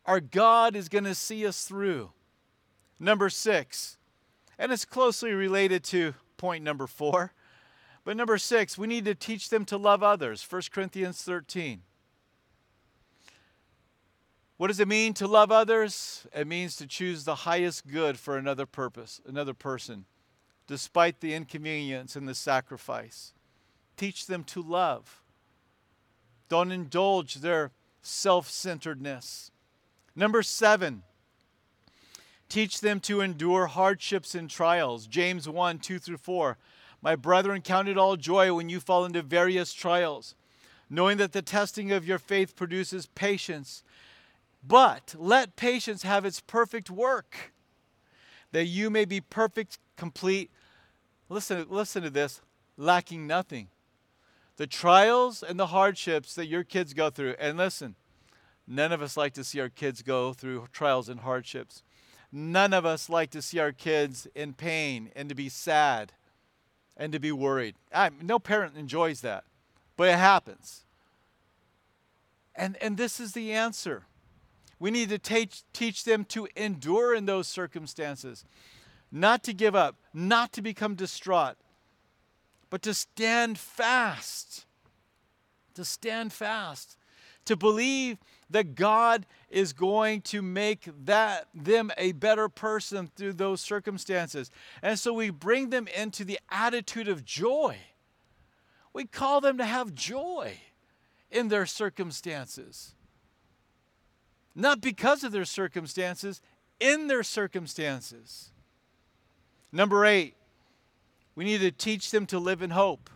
Our 0.06 0.19
God 0.19 0.76
is 0.76 0.89
going 0.89 1.04
to 1.06 1.15
see 1.15 1.45
us 1.45 1.65
through. 1.65 2.12
Number 2.99 3.30
six, 3.30 3.97
and 4.58 4.71
it's 4.71 4.86
closely 4.86 5.32
related 5.32 5.84
to 5.86 6.15
point 6.38 6.63
number 6.63 6.88
four. 6.88 7.34
But 8.04 8.17
number 8.17 8.38
six, 8.38 8.78
we 8.78 8.88
need 8.88 9.06
to 9.06 9.15
teach 9.15 9.49
them 9.49 9.65
to 9.65 9.78
love 9.78 10.04
others. 10.04 10.45
1 10.49 10.63
Corinthians 10.71 11.21
13. 11.21 11.82
What 14.58 14.67
does 14.67 14.80
it 14.80 14.88
mean 14.88 15.13
to 15.15 15.28
love 15.28 15.52
others? 15.52 16.28
It 16.34 16.47
means 16.47 16.76
to 16.78 16.88
choose 16.88 17.23
the 17.23 17.36
highest 17.36 17.88
good 17.88 18.19
for 18.19 18.38
another 18.38 18.65
purpose, 18.65 19.19
another 19.26 19.54
person, 19.54 20.06
despite 20.67 21.19
the 21.19 21.34
inconvenience 21.34 22.15
and 22.15 22.28
the 22.28 22.36
sacrifice. 22.36 23.34
Teach 23.97 24.25
them 24.25 24.43
to 24.45 24.62
love. 24.62 25.21
Don't 26.49 26.71
indulge 26.71 27.36
their 27.36 27.71
self 28.01 28.49
centeredness. 28.49 29.51
Number 30.15 30.43
seven, 30.43 31.03
teach 32.49 32.82
them 32.82 32.99
to 33.01 33.21
endure 33.21 33.67
hardships 33.67 34.36
and 34.36 34.49
trials. 34.49 35.08
James 35.08 35.49
1 35.49 35.79
2 35.79 35.99
through 35.99 36.17
4. 36.17 36.58
My 37.01 37.15
brethren, 37.15 37.62
count 37.62 37.89
it 37.89 37.97
all 37.97 38.15
joy 38.15 38.53
when 38.53 38.69
you 38.69 38.79
fall 38.79 39.03
into 39.03 39.21
various 39.21 39.73
trials, 39.73 40.36
knowing 40.89 41.17
that 41.17 41.34
the 41.34 41.41
testing 41.41 41.91
of 41.91 42.08
your 42.08 42.19
faith 42.19 42.56
produces 42.56 43.08
patience. 43.08 43.84
But 44.65 45.15
let 45.17 45.56
patience 45.56 46.03
have 46.03 46.23
its 46.23 46.39
perfect 46.39 46.89
work, 46.89 47.51
that 48.51 48.65
you 48.65 48.89
may 48.89 49.03
be 49.06 49.19
perfect, 49.19 49.79
complete. 49.97 50.49
Listen, 51.27 51.65
listen 51.69 52.03
to 52.03 52.10
this 52.10 52.41
lacking 52.77 53.27
nothing 53.27 53.67
the 54.57 54.67
trials 54.67 55.43
and 55.43 55.59
the 55.59 55.67
hardships 55.67 56.35
that 56.35 56.47
your 56.47 56.63
kids 56.63 56.93
go 56.93 57.09
through. 57.09 57.35
And 57.39 57.57
listen, 57.57 57.95
none 58.67 58.91
of 58.91 59.01
us 59.01 59.17
like 59.17 59.33
to 59.33 59.43
see 59.43 59.59
our 59.59 59.69
kids 59.69 60.01
go 60.01 60.33
through 60.33 60.67
trials 60.71 61.09
and 61.09 61.21
hardships. 61.21 61.83
None 62.31 62.73
of 62.73 62.85
us 62.85 63.09
like 63.09 63.29
to 63.31 63.41
see 63.41 63.59
our 63.59 63.71
kids 63.71 64.27
in 64.33 64.53
pain 64.53 65.11
and 65.15 65.29
to 65.29 65.35
be 65.35 65.49
sad 65.49 66.13
and 66.97 67.11
to 67.13 67.19
be 67.19 67.31
worried. 67.31 67.75
I, 67.93 68.09
no 68.21 68.39
parent 68.39 68.77
enjoys 68.77 69.21
that, 69.21 69.43
but 69.97 70.09
it 70.09 70.17
happens. 70.17 70.81
And, 72.55 72.77
and 72.81 72.97
this 72.97 73.19
is 73.19 73.33
the 73.33 73.51
answer. 73.51 74.03
We 74.79 74.91
need 74.91 75.09
to 75.09 75.17
teach, 75.17 75.63
teach 75.73 76.03
them 76.03 76.25
to 76.25 76.47
endure 76.55 77.15
in 77.15 77.25
those 77.25 77.47
circumstances, 77.47 78.45
not 79.11 79.43
to 79.43 79.53
give 79.53 79.75
up, 79.75 79.95
not 80.13 80.51
to 80.53 80.61
become 80.61 80.95
distraught, 80.95 81.55
but 82.73 82.81
to 82.81 82.93
stand 82.95 83.59
fast. 83.59 84.65
To 85.75 85.86
stand 85.86 86.33
fast. 86.33 86.97
To 87.45 87.55
believe 87.55 88.17
that 88.49 88.73
God 88.73 89.27
is 89.47 89.73
going 89.73 90.21
to 90.21 90.41
make 90.41 90.89
that 91.05 91.49
them 91.53 91.91
a 91.99 92.13
better 92.13 92.49
person 92.49 93.12
through 93.15 93.33
those 93.33 93.62
circumstances. 93.62 94.49
And 94.81 94.97
so 94.97 95.13
we 95.13 95.29
bring 95.29 95.69
them 95.69 95.88
into 95.88 96.25
the 96.25 96.39
attitude 96.49 97.07
of 97.07 97.23
joy. 97.23 97.77
We 98.91 99.05
call 99.05 99.39
them 99.39 99.59
to 99.59 99.65
have 99.65 99.93
joy 99.93 100.57
in 101.29 101.49
their 101.49 101.67
circumstances. 101.67 102.95
Not 104.55 104.81
because 104.81 105.23
of 105.23 105.31
their 105.31 105.45
circumstances, 105.45 106.41
in 106.79 107.05
their 107.05 107.21
circumstances. 107.21 108.49
Number 109.71 110.07
eight, 110.07 110.38
we 111.35 111.43
need 111.43 111.61
to 111.61 111.71
teach 111.71 112.11
them 112.11 112.25
to 112.27 112.39
live 112.39 112.61
in 112.61 112.71
hope. 112.71 113.09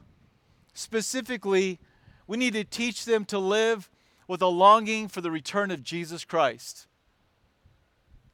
Specifically, 0.74 1.80
we 2.26 2.38
need 2.38 2.54
to 2.54 2.64
teach 2.64 3.06
them 3.06 3.26
to 3.26 3.40
live 3.40 3.90
with 4.28 4.42
a 4.42 4.48
longing 4.48 5.08
for 5.08 5.22
the 5.22 5.32
return 5.32 5.72
of 5.72 5.84
Jesus 5.84 6.26
Christ. 6.26 6.88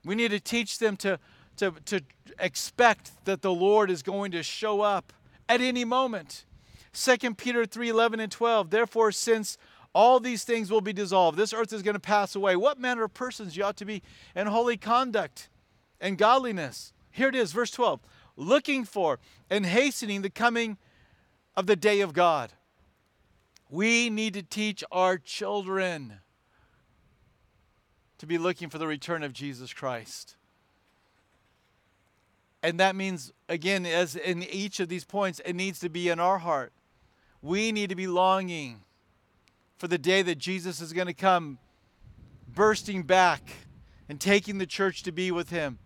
We 0.04 0.16
need 0.16 0.32
to 0.32 0.40
teach 0.40 0.80
them 0.80 0.98
to, 0.98 1.20
to, 1.58 1.74
to 1.86 2.02
expect 2.40 3.12
that 3.26 3.42
the 3.42 3.54
Lord 3.54 3.90
is 3.90 4.02
going 4.02 4.32
to 4.32 4.44
show 4.44 4.82
up 4.82 5.14
at 5.48 5.62
any 5.62 5.86
moment. 5.86 6.46
2 6.94 7.36
Peter 7.36 7.66
3 7.66 7.90
11 7.90 8.20
and 8.20 8.32
12. 8.32 8.70
Therefore, 8.70 9.12
since 9.12 9.58
all 9.94 10.20
these 10.20 10.44
things 10.44 10.72
will 10.72 10.82
be 10.82 10.94
dissolved, 10.94 11.38
this 11.38 11.54
earth 11.54 11.72
is 11.72 11.84
going 11.84 11.94
to 11.94 12.00
pass 12.00 12.36
away. 12.36 12.56
What 12.56 12.80
manner 12.80 13.04
of 13.04 13.14
persons 13.14 13.56
you 13.56 13.64
ought 13.64 13.78
to 13.78 13.86
be 13.86 14.02
in 14.36 14.48
holy 14.48 14.78
conduct 14.78 15.50
and 16.02 16.18
godliness? 16.18 16.94
Here 17.12 17.30
it 17.30 17.36
is, 17.36 17.52
verse 17.52 17.72
12 17.72 18.00
looking 18.36 18.86
for 18.86 19.20
and 19.50 19.66
hastening 19.66 20.22
the 20.22 20.30
coming 20.30 20.78
of 21.56 21.68
the 21.68 21.76
day 21.76 22.02
of 22.02 22.14
God. 22.14 22.52
We 23.70 24.10
need 24.10 24.34
to 24.36 24.44
teach 24.44 24.84
our 24.92 25.18
children 25.18 26.20
to 28.20 28.26
be 28.26 28.38
looking 28.38 28.70
for 28.70 28.78
the 28.78 28.88
return 28.88 29.24
of 29.24 29.34
Jesus 29.34 29.74
Christ. 29.74 30.36
And 32.62 32.80
that 32.80 32.96
means, 32.96 33.34
again, 33.50 33.86
as 33.86 34.16
in 34.16 34.44
each 34.44 34.80
of 34.80 34.88
these 34.88 35.04
points, 35.04 35.42
it 35.44 35.54
needs 35.54 35.80
to 35.80 35.90
be 35.90 36.08
in 36.08 36.20
our 36.20 36.38
heart. 36.38 36.72
We 37.42 37.74
need 37.74 37.90
to 37.90 37.96
be 37.96 38.08
longing 38.08 38.84
for 39.78 39.90
the 39.90 39.98
day 39.98 40.22
that 40.22 40.38
Jesus 40.38 40.80
is 40.80 40.94
going 40.94 41.08
to 41.08 41.14
come, 41.14 41.58
bursting 42.48 43.04
back 43.04 43.42
and 44.08 44.22
taking 44.22 44.58
the 44.58 44.66
church 44.66 45.04
to 45.04 45.12
be 45.12 45.30
with 45.30 45.50
him. 45.50 45.80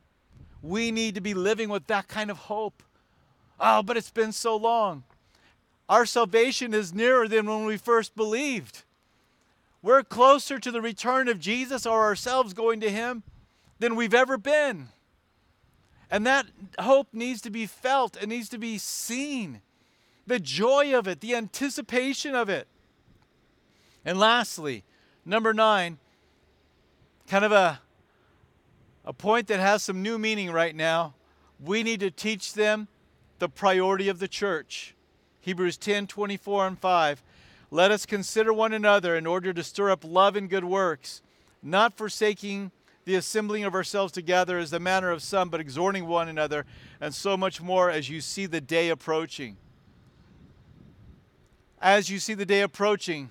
We 0.67 0.91
need 0.91 1.15
to 1.15 1.21
be 1.21 1.33
living 1.33 1.69
with 1.69 1.87
that 1.87 2.09
kind 2.09 2.29
of 2.29 2.37
hope. 2.37 2.83
Oh, 3.57 3.81
but 3.81 3.95
it's 3.95 4.11
been 4.11 4.33
so 4.33 4.57
long. 4.57 5.03
Our 5.87 6.05
salvation 6.05 6.73
is 6.73 6.93
nearer 6.93 7.25
than 7.29 7.45
when 7.45 7.65
we 7.65 7.77
first 7.77 8.17
believed. 8.17 8.83
We're 9.81 10.03
closer 10.03 10.59
to 10.59 10.69
the 10.69 10.81
return 10.81 11.29
of 11.29 11.39
Jesus 11.39 11.85
or 11.85 12.03
ourselves 12.03 12.53
going 12.53 12.81
to 12.81 12.89
Him 12.89 13.23
than 13.79 13.95
we've 13.95 14.13
ever 14.13 14.37
been. 14.37 14.89
And 16.11 16.27
that 16.27 16.47
hope 16.79 17.13
needs 17.13 17.39
to 17.43 17.49
be 17.49 17.65
felt, 17.65 18.21
it 18.21 18.27
needs 18.27 18.49
to 18.49 18.57
be 18.57 18.77
seen. 18.77 19.61
The 20.25 20.39
joy 20.39 20.93
of 20.93 21.07
it, 21.07 21.21
the 21.21 21.33
anticipation 21.35 22.35
of 22.35 22.49
it. 22.49 22.67
And 24.03 24.19
lastly, 24.19 24.83
number 25.25 25.53
nine, 25.53 25.99
kind 27.25 27.45
of 27.45 27.53
a 27.53 27.79
a 29.07 29.13
point 29.13 29.47
that 29.47 29.61
has 29.61 29.81
some 29.81 30.03
new 30.03 30.19
meaning 30.19 30.51
right 30.51 30.75
now. 30.75 31.13
We 31.63 31.81
need 31.81 32.01
to 32.01 32.11
teach 32.11 32.53
them 32.53 32.89
the 33.39 33.47
priority 33.47 34.09
of 34.09 34.19
the 34.19 34.27
church. 34.27 34.93
Hebrews 35.39 35.77
10 35.77 36.07
24 36.07 36.67
and 36.67 36.77
5. 36.77 37.23
Let 37.71 37.89
us 37.89 38.05
consider 38.05 38.51
one 38.51 38.73
another 38.73 39.15
in 39.15 39.25
order 39.25 39.53
to 39.53 39.63
stir 39.63 39.91
up 39.91 40.03
love 40.03 40.35
and 40.35 40.49
good 40.49 40.65
works, 40.65 41.21
not 41.63 41.95
forsaking 41.95 42.71
the 43.05 43.15
assembling 43.15 43.63
of 43.63 43.73
ourselves 43.73 44.11
together 44.11 44.57
as 44.57 44.71
the 44.71 44.79
manner 44.79 45.09
of 45.09 45.23
some, 45.23 45.47
but 45.47 45.61
exhorting 45.61 46.05
one 46.05 46.27
another, 46.27 46.65
and 46.99 47.15
so 47.15 47.37
much 47.37 47.61
more 47.61 47.89
as 47.89 48.09
you 48.09 48.19
see 48.19 48.45
the 48.45 48.59
day 48.59 48.89
approaching. 48.89 49.55
As 51.81 52.09
you 52.09 52.19
see 52.19 52.33
the 52.33 52.45
day 52.45 52.59
approaching, 52.59 53.29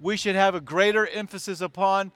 we 0.00 0.16
should 0.16 0.36
have 0.36 0.54
a 0.54 0.60
greater 0.60 1.08
emphasis 1.08 1.60
upon 1.60 2.12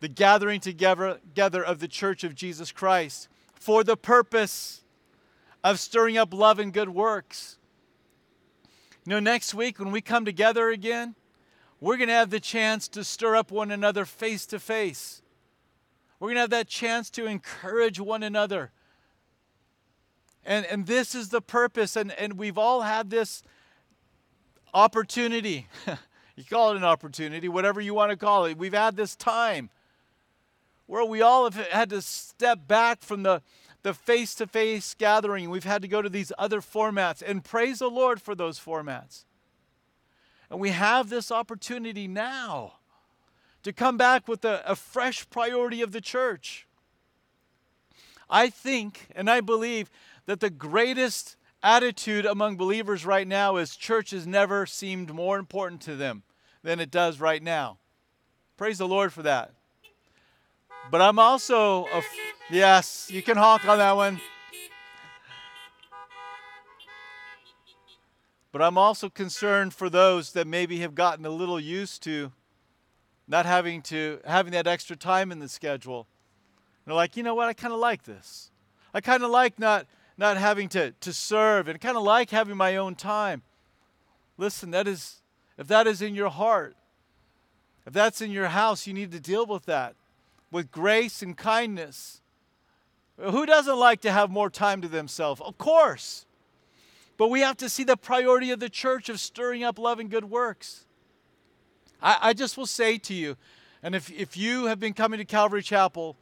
the 0.00 0.08
gathering 0.08 0.60
together, 0.60 1.18
of 1.62 1.78
the 1.78 1.88
church 1.88 2.24
of 2.24 2.34
Jesus 2.34 2.72
Christ 2.72 3.28
for 3.54 3.84
the 3.84 3.96
purpose 3.96 4.82
of 5.62 5.78
stirring 5.78 6.16
up 6.16 6.32
love 6.32 6.58
and 6.58 6.72
good 6.72 6.88
works. 6.88 7.58
You 9.04 9.10
know, 9.10 9.20
next 9.20 9.54
week 9.54 9.78
when 9.78 9.92
we 9.92 10.00
come 10.00 10.24
together 10.24 10.70
again, 10.70 11.14
we're 11.80 11.96
going 11.96 12.08
to 12.08 12.14
have 12.14 12.30
the 12.30 12.40
chance 12.40 12.88
to 12.88 13.04
stir 13.04 13.36
up 13.36 13.50
one 13.50 13.70
another 13.70 14.04
face 14.04 14.46
to 14.46 14.58
face. 14.58 15.22
We're 16.18 16.28
going 16.28 16.36
to 16.36 16.40
have 16.42 16.50
that 16.50 16.68
chance 16.68 17.10
to 17.10 17.26
encourage 17.26 18.00
one 18.00 18.22
another. 18.22 18.72
And, 20.44 20.64
and 20.66 20.86
this 20.86 21.14
is 21.14 21.28
the 21.28 21.40
purpose, 21.42 21.96
and, 21.96 22.12
and 22.12 22.34
we've 22.38 22.58
all 22.58 22.82
had 22.82 23.10
this 23.10 23.42
opportunity. 24.72 25.68
you 26.36 26.44
call 26.44 26.72
it 26.72 26.76
an 26.76 26.84
opportunity, 26.84 27.48
whatever 27.48 27.80
you 27.80 27.92
want 27.92 28.10
to 28.10 28.16
call 28.16 28.46
it. 28.46 28.56
We've 28.56 28.72
had 28.72 28.96
this 28.96 29.16
time 29.16 29.70
where 30.90 31.04
we 31.04 31.22
all 31.22 31.48
have 31.48 31.54
had 31.68 31.88
to 31.88 32.02
step 32.02 32.66
back 32.66 33.00
from 33.00 33.22
the 33.22 33.40
the 33.82 33.94
face 33.94 34.34
to 34.34 34.46
face 34.46 34.94
gathering. 34.98 35.48
We've 35.48 35.64
had 35.64 35.82
to 35.82 35.88
go 35.88 36.02
to 36.02 36.08
these 36.08 36.32
other 36.36 36.60
formats 36.60 37.22
and 37.22 37.44
praise 37.44 37.78
the 37.78 37.88
Lord 37.88 38.20
for 38.20 38.34
those 38.34 38.58
formats. 38.58 39.24
And 40.50 40.60
we 40.60 40.70
have 40.70 41.08
this 41.08 41.30
opportunity 41.30 42.06
now 42.06 42.74
to 43.62 43.72
come 43.72 43.96
back 43.96 44.28
with 44.28 44.44
a, 44.44 44.62
a 44.66 44.76
fresh 44.76 45.30
priority 45.30 45.80
of 45.80 45.92
the 45.92 46.00
church. 46.00 46.66
I 48.28 48.50
think 48.50 49.06
and 49.14 49.30
I 49.30 49.40
believe 49.40 49.90
that 50.26 50.40
the 50.40 50.50
greatest 50.50 51.36
attitude 51.62 52.26
among 52.26 52.56
believers 52.56 53.06
right 53.06 53.28
now 53.28 53.56
is 53.56 53.76
church 53.76 54.10
has 54.10 54.26
never 54.26 54.66
seemed 54.66 55.14
more 55.14 55.38
important 55.38 55.80
to 55.82 55.94
them 55.94 56.24
than 56.64 56.80
it 56.80 56.90
does 56.90 57.20
right 57.20 57.42
now. 57.42 57.78
Praise 58.56 58.78
the 58.78 58.88
Lord 58.88 59.12
for 59.12 59.22
that. 59.22 59.54
But 60.90 61.00
I'm 61.00 61.20
also, 61.20 61.86
a, 61.86 62.02
yes, 62.50 63.08
you 63.12 63.22
can 63.22 63.36
honk 63.36 63.64
on 63.68 63.78
that 63.78 63.94
one. 63.94 64.20
But 68.50 68.62
I'm 68.62 68.76
also 68.76 69.08
concerned 69.08 69.72
for 69.72 69.88
those 69.88 70.32
that 70.32 70.48
maybe 70.48 70.80
have 70.80 70.96
gotten 70.96 71.24
a 71.24 71.30
little 71.30 71.60
used 71.60 72.02
to 72.02 72.32
not 73.28 73.46
having 73.46 73.80
to 73.82 74.18
having 74.24 74.52
that 74.52 74.66
extra 74.66 74.96
time 74.96 75.30
in 75.30 75.38
the 75.38 75.48
schedule. 75.48 76.08
They're 76.84 76.96
like, 76.96 77.16
you 77.16 77.22
know 77.22 77.36
what, 77.36 77.48
I 77.48 77.52
kind 77.52 77.72
of 77.72 77.78
like 77.78 78.02
this. 78.02 78.50
I 78.92 79.00
kind 79.00 79.22
of 79.22 79.30
like 79.30 79.60
not 79.60 79.86
not 80.18 80.36
having 80.36 80.68
to, 80.70 80.90
to 80.90 81.12
serve 81.12 81.68
and 81.68 81.80
kind 81.80 81.96
of 81.96 82.02
like 82.02 82.30
having 82.30 82.56
my 82.56 82.74
own 82.74 82.96
time. 82.96 83.42
Listen, 84.36 84.72
that 84.72 84.88
is 84.88 85.22
if 85.56 85.68
that 85.68 85.86
is 85.86 86.02
in 86.02 86.16
your 86.16 86.30
heart, 86.30 86.74
if 87.86 87.92
that's 87.92 88.20
in 88.20 88.32
your 88.32 88.48
house, 88.48 88.88
you 88.88 88.92
need 88.92 89.12
to 89.12 89.20
deal 89.20 89.46
with 89.46 89.66
that 89.66 89.94
with 90.50 90.70
grace 90.70 91.22
and 91.22 91.36
kindness. 91.36 92.20
Who 93.18 93.44
doesn't 93.44 93.78
like 93.78 94.00
to 94.02 94.12
have 94.12 94.30
more 94.30 94.50
time 94.50 94.80
to 94.82 94.88
themselves? 94.88 95.40
Of 95.40 95.58
course. 95.58 96.26
But 97.16 97.28
we 97.28 97.40
have 97.40 97.58
to 97.58 97.68
see 97.68 97.84
the 97.84 97.96
priority 97.96 98.50
of 98.50 98.60
the 98.60 98.70
church 98.70 99.08
of 99.10 99.20
stirring 99.20 99.62
up 99.62 99.78
love 99.78 99.98
and 99.98 100.10
good 100.10 100.24
works. 100.24 100.86
I, 102.00 102.16
I 102.20 102.32
just 102.32 102.56
will 102.56 102.66
say 102.66 102.96
to 102.96 103.14
you, 103.14 103.36
and 103.82 103.94
if, 103.94 104.10
if 104.10 104.36
you 104.36 104.66
have 104.66 104.80
been 104.80 104.94
coming 104.94 105.18
to 105.18 105.24
Calvary 105.24 105.62
Chapel 105.62 106.16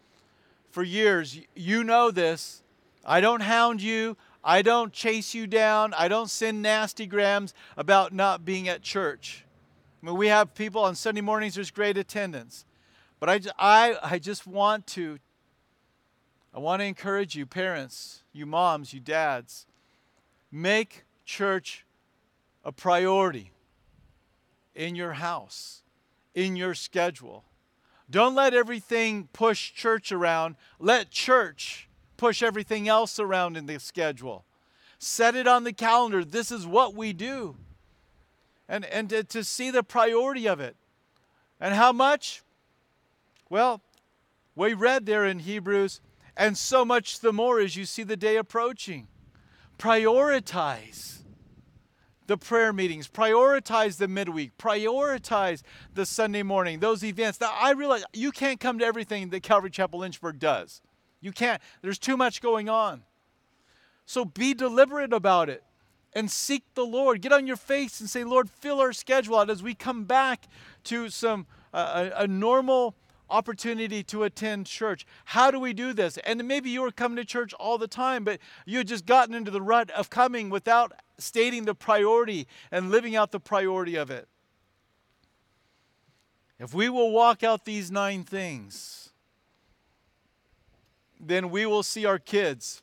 for 0.70 0.82
years, 0.82 1.38
you 1.54 1.84
know 1.84 2.10
this. 2.10 2.62
I 3.04 3.20
don't 3.20 3.42
hound 3.42 3.80
you. 3.80 4.16
I 4.44 4.62
don't 4.62 4.92
chase 4.92 5.34
you 5.34 5.46
down. 5.46 5.94
I 5.94 6.08
don't 6.08 6.30
send 6.30 6.62
nasty 6.62 7.06
grams 7.06 7.54
about 7.76 8.12
not 8.12 8.44
being 8.44 8.68
at 8.68 8.82
church. 8.82 9.44
I 10.02 10.06
mean, 10.06 10.16
we 10.16 10.28
have 10.28 10.54
people 10.54 10.82
on 10.82 10.94
Sunday 10.94 11.20
mornings, 11.20 11.56
there's 11.56 11.70
great 11.70 11.96
attendance. 11.96 12.64
But 13.20 13.28
I, 13.28 13.40
I, 13.58 13.96
I 14.02 14.18
just 14.18 14.46
want 14.46 14.86
to, 14.88 15.18
I 16.54 16.58
want 16.58 16.80
to 16.80 16.84
encourage 16.84 17.34
you, 17.34 17.46
parents, 17.46 18.22
you 18.32 18.46
moms, 18.46 18.92
you 18.92 19.00
dads, 19.00 19.66
Make 20.50 21.04
church 21.24 21.84
a 22.64 22.72
priority 22.72 23.52
in 24.74 24.94
your 24.94 25.14
house, 25.14 25.82
in 26.34 26.56
your 26.56 26.74
schedule. 26.74 27.44
Don't 28.10 28.34
let 28.34 28.54
everything 28.54 29.28
push 29.32 29.72
church 29.74 30.10
around. 30.10 30.56
Let 30.78 31.10
church 31.10 31.88
push 32.16 32.42
everything 32.42 32.88
else 32.88 33.20
around 33.20 33.56
in 33.56 33.66
the 33.66 33.78
schedule. 33.78 34.44
Set 34.98 35.36
it 35.36 35.46
on 35.46 35.64
the 35.64 35.72
calendar. 35.72 36.24
This 36.24 36.50
is 36.50 36.66
what 36.66 36.94
we 36.94 37.12
do. 37.12 37.56
And, 38.68 38.84
and 38.86 39.10
to, 39.10 39.22
to 39.24 39.44
see 39.44 39.70
the 39.70 39.82
priority 39.82 40.48
of 40.48 40.60
it. 40.60 40.76
And 41.60 41.74
how 41.74 41.92
much? 41.92 42.42
Well, 43.50 43.82
we 44.54 44.74
read 44.74 45.06
there 45.06 45.24
in 45.24 45.40
Hebrews, 45.40 46.00
and 46.36 46.56
so 46.56 46.84
much 46.84 47.20
the 47.20 47.32
more 47.32 47.60
as 47.60 47.76
you 47.76 47.84
see 47.84 48.02
the 48.02 48.16
day 48.16 48.36
approaching 48.36 49.08
prioritize 49.78 51.22
the 52.26 52.36
prayer 52.36 52.72
meetings, 52.72 53.08
prioritize 53.08 53.96
the 53.96 54.08
midweek, 54.08 54.56
prioritize 54.58 55.62
the 55.94 56.04
Sunday 56.04 56.42
morning, 56.42 56.80
those 56.80 57.02
events. 57.02 57.40
Now, 57.40 57.54
I 57.58 57.72
realize 57.72 58.04
you 58.12 58.32
can't 58.32 58.60
come 58.60 58.78
to 58.80 58.84
everything 58.84 59.30
that 59.30 59.42
Calvary 59.42 59.70
Chapel 59.70 60.00
Lynchburg 60.00 60.38
does. 60.38 60.82
You 61.20 61.32
can't. 61.32 61.62
There's 61.80 61.98
too 61.98 62.16
much 62.16 62.42
going 62.42 62.68
on. 62.68 63.02
So 64.04 64.24
be 64.24 64.52
deliberate 64.52 65.12
about 65.12 65.48
it 65.48 65.64
and 66.12 66.30
seek 66.30 66.64
the 66.74 66.84
Lord. 66.84 67.22
Get 67.22 67.32
on 67.32 67.46
your 67.46 67.56
face 67.56 68.00
and 68.00 68.10
say, 68.10 68.24
Lord, 68.24 68.50
fill 68.50 68.80
our 68.80 68.92
schedule 68.92 69.38
out 69.38 69.48
as 69.48 69.62
we 69.62 69.74
come 69.74 70.04
back 70.04 70.48
to 70.84 71.08
some 71.08 71.46
uh, 71.72 72.10
a, 72.14 72.24
a 72.24 72.26
normal 72.26 72.94
opportunity 73.30 74.02
to 74.04 74.24
attend 74.24 74.66
church. 74.66 75.06
How 75.26 75.50
do 75.50 75.60
we 75.60 75.72
do 75.72 75.92
this? 75.92 76.18
And 76.18 76.46
maybe 76.46 76.70
you 76.70 76.82
were 76.82 76.90
coming 76.90 77.16
to 77.16 77.24
church 77.24 77.52
all 77.54 77.78
the 77.78 77.88
time, 77.88 78.24
but 78.24 78.40
you 78.66 78.78
had 78.78 78.88
just 78.88 79.06
gotten 79.06 79.34
into 79.34 79.50
the 79.50 79.62
rut 79.62 79.90
of 79.90 80.10
coming 80.10 80.50
without 80.50 80.92
stating 81.18 81.64
the 81.64 81.74
priority 81.74 82.46
and 82.70 82.90
living 82.90 83.16
out 83.16 83.32
the 83.32 83.40
priority 83.40 83.96
of 83.96 84.10
it. 84.10 84.28
If 86.58 86.74
we 86.74 86.88
will 86.88 87.12
walk 87.12 87.42
out 87.42 87.64
these 87.64 87.90
nine 87.90 88.24
things, 88.24 89.10
then 91.20 91.50
we 91.50 91.66
will 91.66 91.82
see 91.82 92.04
our 92.04 92.18
kids 92.18 92.82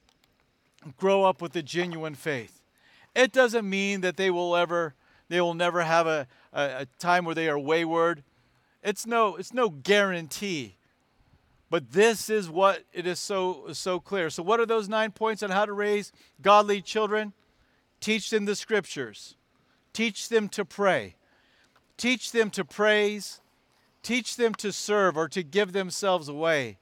grow 0.98 1.24
up 1.24 1.42
with 1.42 1.56
a 1.56 1.64
genuine 1.64 2.16
faith. 2.16 2.62
It 3.16 3.32
doesn't 3.32 3.70
mean 3.70 4.02
that 4.02 4.18
they 4.18 4.30
will 4.30 4.56
ever 4.56 4.94
they 5.28 5.42
will 5.42 5.56
never 5.56 5.82
have 5.82 6.06
a, 6.06 6.28
a, 6.54 6.62
a 6.62 6.86
time 7.00 7.26
where 7.26 7.34
they 7.34 7.50
are 7.50 7.58
wayward 7.58 8.24
it's 8.86 9.08
no, 9.08 9.36
it's 9.36 9.54
no 9.54 9.70
guarantee. 9.70 10.76
But 11.70 11.92
this 11.92 12.30
is 12.30 12.48
what 12.48 12.84
it 12.94 13.08
is 13.08 13.20
so 13.20 13.66
so 13.74 14.00
clear. 14.00 14.30
So 14.30 14.44
what 14.44 14.60
are 14.60 14.66
those 14.66 14.88
nine 14.88 15.12
points 15.12 15.42
on 15.42 15.50
how 15.50 15.66
to 15.66 15.74
raise 15.74 16.12
godly 16.42 16.82
children? 16.82 17.34
Teach 18.00 18.30
them 18.30 18.46
the 18.46 18.56
scriptures. 18.56 19.36
Teach 19.92 20.30
them 20.30 20.48
to 20.50 20.64
pray. 20.64 21.16
Teach 21.98 22.32
them 22.32 22.52
to 22.52 22.64
praise. 22.64 23.42
Teach 24.04 24.36
them 24.36 24.54
to 24.56 24.72
serve 24.72 25.18
or 25.18 25.28
to 25.30 25.42
give 25.42 25.74
themselves 25.74 26.30
away. 26.30 26.78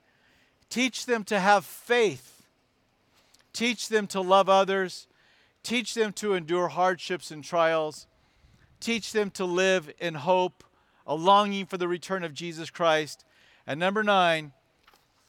Teach 0.70 1.06
them 1.06 1.24
to 1.26 1.40
have 1.40 1.64
faith. 1.64 2.44
Teach 3.54 3.88
them 3.88 4.08
to 4.08 4.20
love 4.20 4.50
others. 4.50 5.08
Teach 5.62 5.94
them 5.94 6.12
to 6.14 6.34
endure 6.34 6.68
hardships 6.68 7.32
and 7.32 7.44
trials. 7.44 8.08
Teach 8.82 9.14
them 9.14 9.32
to 9.32 9.46
live 9.46 9.90
in 10.00 10.16
hope 10.16 10.66
a 11.06 11.16
longing 11.16 11.66
for 11.66 11.78
the 11.78 11.88
return 11.88 12.24
of 12.24 12.34
Jesus 12.34 12.70
Christ. 12.70 13.26
And 13.68 13.80
number 13.80 14.04
nine, 14.04 14.52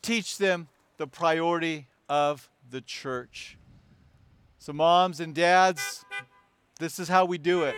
teach 0.02 0.38
them 0.38 0.68
the 0.96 1.06
priority 1.06 1.88
of 2.08 2.48
the 2.70 2.80
church. 2.80 3.58
So, 4.58 4.72
moms 4.72 5.20
and 5.20 5.34
dads, 5.34 6.04
this 6.78 6.98
is 6.98 7.08
how 7.08 7.24
we 7.24 7.38
do 7.38 7.64
it. 7.64 7.74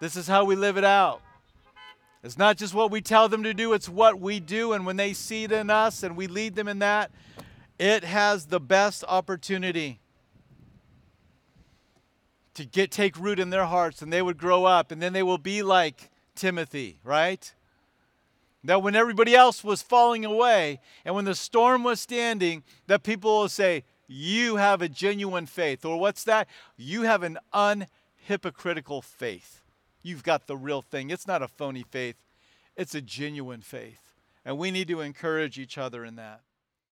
This 0.00 0.16
is 0.16 0.26
how 0.26 0.44
we 0.44 0.56
live 0.56 0.76
it 0.76 0.84
out. 0.84 1.22
It's 2.22 2.36
not 2.36 2.56
just 2.56 2.74
what 2.74 2.90
we 2.90 3.00
tell 3.00 3.28
them 3.28 3.44
to 3.44 3.54
do, 3.54 3.72
it's 3.72 3.88
what 3.88 4.20
we 4.20 4.40
do. 4.40 4.72
And 4.72 4.84
when 4.84 4.96
they 4.96 5.12
see 5.12 5.44
it 5.44 5.52
in 5.52 5.70
us 5.70 6.02
and 6.02 6.16
we 6.16 6.26
lead 6.26 6.56
them 6.56 6.68
in 6.68 6.80
that, 6.80 7.10
it 7.78 8.04
has 8.04 8.46
the 8.46 8.60
best 8.60 9.04
opportunity 9.06 10.00
to 12.56 12.64
get 12.64 12.90
take 12.90 13.18
root 13.18 13.38
in 13.38 13.50
their 13.50 13.66
hearts 13.66 14.00
and 14.00 14.10
they 14.10 14.22
would 14.22 14.38
grow 14.38 14.64
up 14.64 14.90
and 14.90 15.00
then 15.00 15.12
they 15.12 15.22
will 15.22 15.38
be 15.38 15.62
like 15.62 16.10
Timothy, 16.34 16.98
right? 17.04 17.52
That 18.64 18.82
when 18.82 18.96
everybody 18.96 19.34
else 19.34 19.62
was 19.62 19.82
falling 19.82 20.24
away 20.24 20.80
and 21.04 21.14
when 21.14 21.26
the 21.26 21.34
storm 21.34 21.84
was 21.84 22.00
standing, 22.00 22.64
that 22.86 23.02
people 23.02 23.40
will 23.40 23.48
say, 23.48 23.84
You 24.08 24.56
have 24.56 24.80
a 24.80 24.88
genuine 24.88 25.46
faith. 25.46 25.84
Or 25.84 26.00
what's 26.00 26.24
that? 26.24 26.48
You 26.76 27.02
have 27.02 27.22
an 27.22 27.38
unhypocritical 27.52 29.04
faith. 29.04 29.60
You've 30.02 30.24
got 30.24 30.46
the 30.46 30.56
real 30.56 30.82
thing. 30.82 31.10
It's 31.10 31.26
not 31.26 31.42
a 31.42 31.48
phony 31.48 31.84
faith, 31.88 32.16
it's 32.74 32.94
a 32.94 33.02
genuine 33.02 33.60
faith. 33.60 34.14
And 34.46 34.56
we 34.56 34.70
need 34.70 34.88
to 34.88 35.00
encourage 35.00 35.58
each 35.58 35.76
other 35.76 36.04
in 36.04 36.16
that. 36.16 36.40